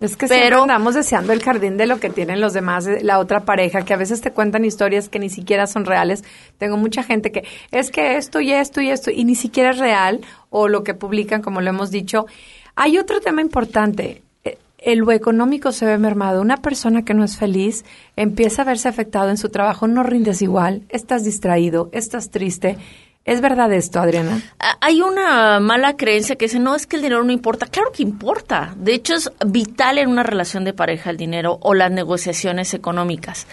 Es 0.00 0.16
que 0.16 0.26
Pero- 0.26 0.40
siempre 0.40 0.60
andamos 0.62 0.94
deseando 0.94 1.32
el 1.32 1.42
jardín 1.42 1.76
de 1.76 1.86
lo 1.86 1.98
que 2.00 2.10
tienen 2.10 2.40
los 2.40 2.52
demás, 2.52 2.86
eh, 2.86 2.98
la 3.02 3.18
otra 3.18 3.40
pareja, 3.44 3.82
que 3.84 3.94
a 3.94 3.96
veces 3.96 4.20
te 4.20 4.32
cuentan 4.32 4.64
historias 4.64 5.08
que 5.08 5.18
ni 5.18 5.30
siquiera 5.30 5.66
son 5.66 5.84
reales. 5.84 6.24
Tengo 6.58 6.76
mucha 6.76 7.02
gente 7.02 7.30
que 7.32 7.44
es 7.70 7.90
que 7.90 8.16
esto 8.16 8.40
y 8.40 8.52
esto 8.52 8.80
y 8.80 8.90
esto, 8.90 9.10
y 9.10 9.24
ni 9.24 9.34
siquiera 9.34 9.70
es 9.70 9.78
real, 9.78 10.20
o 10.50 10.68
lo 10.68 10.82
que 10.84 10.94
publican, 10.94 11.42
como 11.42 11.60
lo 11.60 11.70
hemos 11.70 11.90
dicho. 11.90 12.26
Hay 12.74 12.98
otro 12.98 13.20
tema 13.20 13.40
importante. 13.40 14.20
eh, 14.44 14.58
el 14.78 14.98
lo 14.98 15.12
económico 15.12 15.72
se 15.72 15.86
ve 15.86 15.96
mermado. 15.96 16.42
Una 16.42 16.58
persona 16.58 17.02
que 17.04 17.14
no 17.14 17.24
es 17.24 17.38
feliz 17.38 17.84
empieza 18.16 18.60
a 18.62 18.64
verse 18.66 18.88
afectado 18.88 19.30
en 19.30 19.38
su 19.38 19.48
trabajo, 19.48 19.86
no 19.86 20.02
rindes 20.02 20.42
igual, 20.42 20.82
estás 20.90 21.24
distraído, 21.24 21.88
estás 21.92 22.30
triste. 22.30 22.76
¿Es 23.24 23.40
verdad 23.40 23.72
esto, 23.72 24.00
Adriana? 24.00 24.42
Ah, 24.58 24.76
Hay 24.82 25.00
una 25.00 25.58
mala 25.58 25.96
creencia 25.96 26.36
que 26.36 26.44
dice, 26.44 26.58
no, 26.58 26.74
es 26.74 26.86
que 26.86 26.96
el 26.96 27.02
dinero 27.02 27.24
no 27.24 27.32
importa. 27.32 27.66
Claro 27.66 27.90
que 27.90 28.02
importa. 28.02 28.74
De 28.76 28.92
hecho, 28.92 29.14
es 29.14 29.32
vital 29.46 29.96
en 29.98 30.10
una 30.10 30.22
relación 30.22 30.64
de 30.64 30.74
pareja 30.74 31.08
el 31.08 31.16
dinero 31.16 31.58
o 31.62 31.72
las 31.72 31.90
negociaciones 31.90 32.74
económicas. 32.74 33.46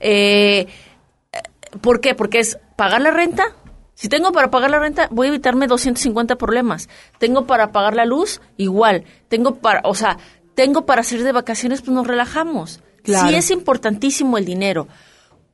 Eh, 0.00 0.66
¿Por 1.80 2.00
qué? 2.00 2.14
Porque 2.16 2.40
es 2.40 2.58
pagar 2.76 3.00
la 3.00 3.12
renta. 3.12 3.44
Si 3.94 4.08
tengo 4.08 4.32
para 4.32 4.50
pagar 4.50 4.70
la 4.70 4.80
renta, 4.80 5.06
voy 5.12 5.28
a 5.28 5.30
evitarme 5.30 5.68
250 5.68 6.36
problemas. 6.36 6.88
Tengo 7.18 7.46
para 7.46 7.70
pagar 7.70 7.94
la 7.94 8.04
luz, 8.04 8.40
igual. 8.56 9.04
Tengo 9.28 9.54
para, 9.56 9.82
o 9.84 9.94
sea, 9.94 10.18
tengo 10.56 10.84
para 10.84 11.04
salir 11.04 11.24
de 11.24 11.32
vacaciones, 11.32 11.80
pues 11.82 11.94
nos 11.94 12.06
relajamos. 12.08 12.80
Claro. 13.04 13.28
Sí 13.28 13.34
es 13.36 13.50
importantísimo 13.52 14.36
el 14.36 14.44
dinero. 14.44 14.88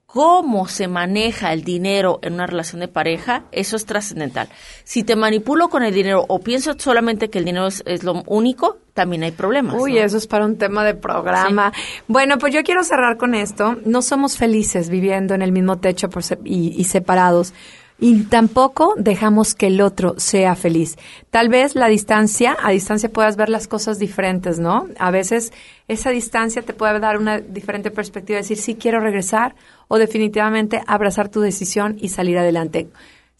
Cómo 0.09 0.67
se 0.69 0.89
maneja 0.89 1.53
el 1.53 1.65
dinero 1.65 2.19
en 2.23 2.33
una 2.33 2.47
relación 2.47 2.81
de 2.81 2.89
pareja, 2.89 3.45
eso 3.53 3.77
es 3.77 3.85
trascendental. 3.85 4.49
Si 4.83 5.05
te 5.05 5.17
manipulo 5.17 5.69
con 5.69 5.83
el 5.83 5.93
dinero 5.93 6.25
o 6.29 6.39
pienso 6.41 6.75
solamente 6.79 7.29
que 7.29 7.39
el 7.39 7.45
dinero 7.45 7.67
es, 7.67 8.05
lo 8.05 8.23
único, 8.27 8.79
también 8.95 9.23
hay 9.23 9.33
problemas. 9.33 9.75
Uy, 9.79 9.99
eso 9.99 10.17
es 10.17 10.27
para 10.27 10.47
un 10.47 10.57
tema 10.57 10.83
de 10.83 10.95
programa. 10.95 11.75
Bueno, 12.07 12.39
pues 12.39 12.55
yo 12.55 12.63
quiero 12.63 12.85
cerrar 12.85 13.19
con 13.19 13.35
esto. 13.35 13.77
No 13.85 14.01
somos 14.01 14.39
felices 14.39 14.89
viviendo 14.89 15.35
en 15.35 15.43
el 15.43 15.53
mismo 15.53 15.79
techo 15.79 16.09
y 16.43 16.85
separados 16.85 17.53
y 18.01 18.25
tampoco 18.25 18.95
dejamos 18.97 19.55
que 19.55 19.67
el 19.67 19.81
otro 19.81 20.15
sea 20.19 20.55
feliz. 20.55 20.97
Tal 21.31 21.49
vez 21.49 21.75
la 21.75 21.89
distancia, 21.89 22.57
a 22.63 22.71
distancia 22.71 23.09
puedas 23.09 23.37
ver 23.37 23.49
las 23.49 23.67
cosas 23.67 23.99
diferentes, 23.99 24.59
¿no? 24.59 24.87
A 24.99 25.11
veces 25.11 25.53
esa 25.89 26.11
distancia 26.11 26.63
te 26.63 26.73
puede 26.73 27.01
dar 27.01 27.19
una 27.19 27.39
diferente 27.41 27.91
perspectiva, 27.91 28.39
decir, 28.39 28.59
sí 28.59 28.77
quiero 28.77 29.01
regresar 29.01 29.57
o 29.89 29.99
definitivamente 29.99 30.81
abrazar 30.87 31.29
tu 31.29 31.41
decisión 31.41 31.97
y 32.01 32.11
salir 32.11 32.39
adelante. 32.39 32.89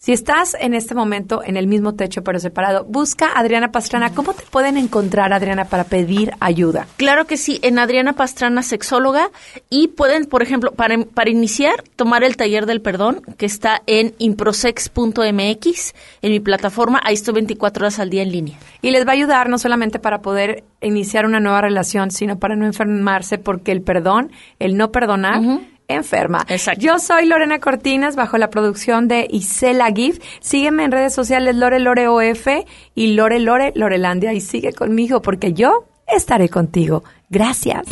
Si 0.01 0.13
estás 0.13 0.55
en 0.57 0.73
este 0.73 0.95
momento 0.95 1.43
en 1.43 1.57
el 1.57 1.67
mismo 1.67 1.93
techo 1.93 2.23
pero 2.23 2.39
separado, 2.39 2.85
busca 2.85 3.33
a 3.33 3.39
Adriana 3.41 3.73
Pastrana. 3.73 4.13
¿Cómo 4.13 4.33
te 4.33 4.43
pueden 4.49 4.77
encontrar, 4.77 5.33
Adriana, 5.33 5.65
para 5.65 5.83
pedir 5.83 6.31
ayuda? 6.39 6.87
Claro 6.95 7.27
que 7.27 7.35
sí, 7.35 7.59
en 7.63 7.77
Adriana 7.79 8.13
Pastrana, 8.13 8.63
sexóloga. 8.63 9.29
Y 9.69 9.89
pueden, 9.89 10.23
por 10.23 10.41
ejemplo, 10.41 10.71
para, 10.71 11.03
para 11.03 11.29
iniciar, 11.29 11.83
tomar 11.97 12.23
el 12.23 12.37
taller 12.37 12.65
del 12.65 12.79
perdón, 12.79 13.21
que 13.37 13.45
está 13.45 13.81
en 13.87 14.15
improsex.mx, 14.19 15.93
en 16.21 16.31
mi 16.31 16.39
plataforma. 16.39 17.01
Ahí 17.03 17.15
estoy 17.15 17.33
24 17.33 17.83
horas 17.83 17.99
al 17.99 18.09
día 18.09 18.23
en 18.23 18.31
línea. 18.31 18.57
Y 18.81 18.91
les 18.91 19.05
va 19.05 19.09
a 19.09 19.15
ayudar 19.15 19.49
no 19.49 19.57
solamente 19.57 19.99
para 19.99 20.21
poder 20.21 20.63
iniciar 20.79 21.25
una 21.25 21.41
nueva 21.41 21.59
relación, 21.59 22.11
sino 22.11 22.39
para 22.39 22.55
no 22.55 22.65
enfermarse, 22.65 23.37
porque 23.37 23.73
el 23.73 23.81
perdón, 23.81 24.31
el 24.59 24.77
no 24.77 24.93
perdonar, 24.93 25.41
enferma. 25.89 26.45
Exacto. 26.47 26.81
Yo 26.81 26.99
soy 26.99 27.25
Lorena 27.25 27.59
Cortinas, 27.59 28.15
bajo 28.15 28.37
la 28.37 28.49
producción 28.49 29.07
de 29.07 29.27
Isela 29.29 29.91
Gift. 29.91 30.21
Sígueme 30.39 30.85
en 30.85 30.91
redes 30.91 31.13
sociales 31.13 31.55
Lore 31.55 31.79
Lore 31.79 32.07
OF 32.07 32.47
y 32.95 33.13
Lore 33.13 33.39
Lore 33.39 33.73
Lorelandia 33.75 34.33
y 34.33 34.41
sigue 34.41 34.73
conmigo 34.73 35.21
porque 35.21 35.53
yo 35.53 35.85
estaré 36.07 36.49
contigo. 36.49 37.03
Gracias. 37.29 37.85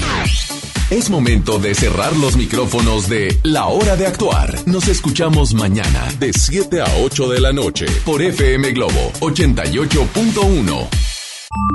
Es 0.90 1.10
momento 1.10 1.60
de 1.60 1.76
cerrar 1.76 2.16
los 2.16 2.38
micrófonos 2.38 3.10
de 3.10 3.38
La 3.44 3.66
Hora 3.66 3.98
de 3.98 4.08
Actuar. 4.08 4.56
Nos 4.66 4.88
escuchamos 4.88 5.54
mañana 5.54 6.08
de 6.18 6.32
7 6.32 6.80
a 6.80 6.86
8 7.04 7.28
de 7.28 7.42
la 7.42 7.52
noche 7.52 7.86
por 8.06 8.22
FM 8.22 8.72
Globo 8.72 9.12
88.1. 9.20 10.88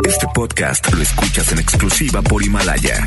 Este 0.06 0.26
podcast 0.34 0.90
lo 0.94 1.02
escuchas 1.02 1.52
en 1.52 1.58
exclusiva 1.58 2.22
por 2.22 2.42
Himalaya. 2.42 3.06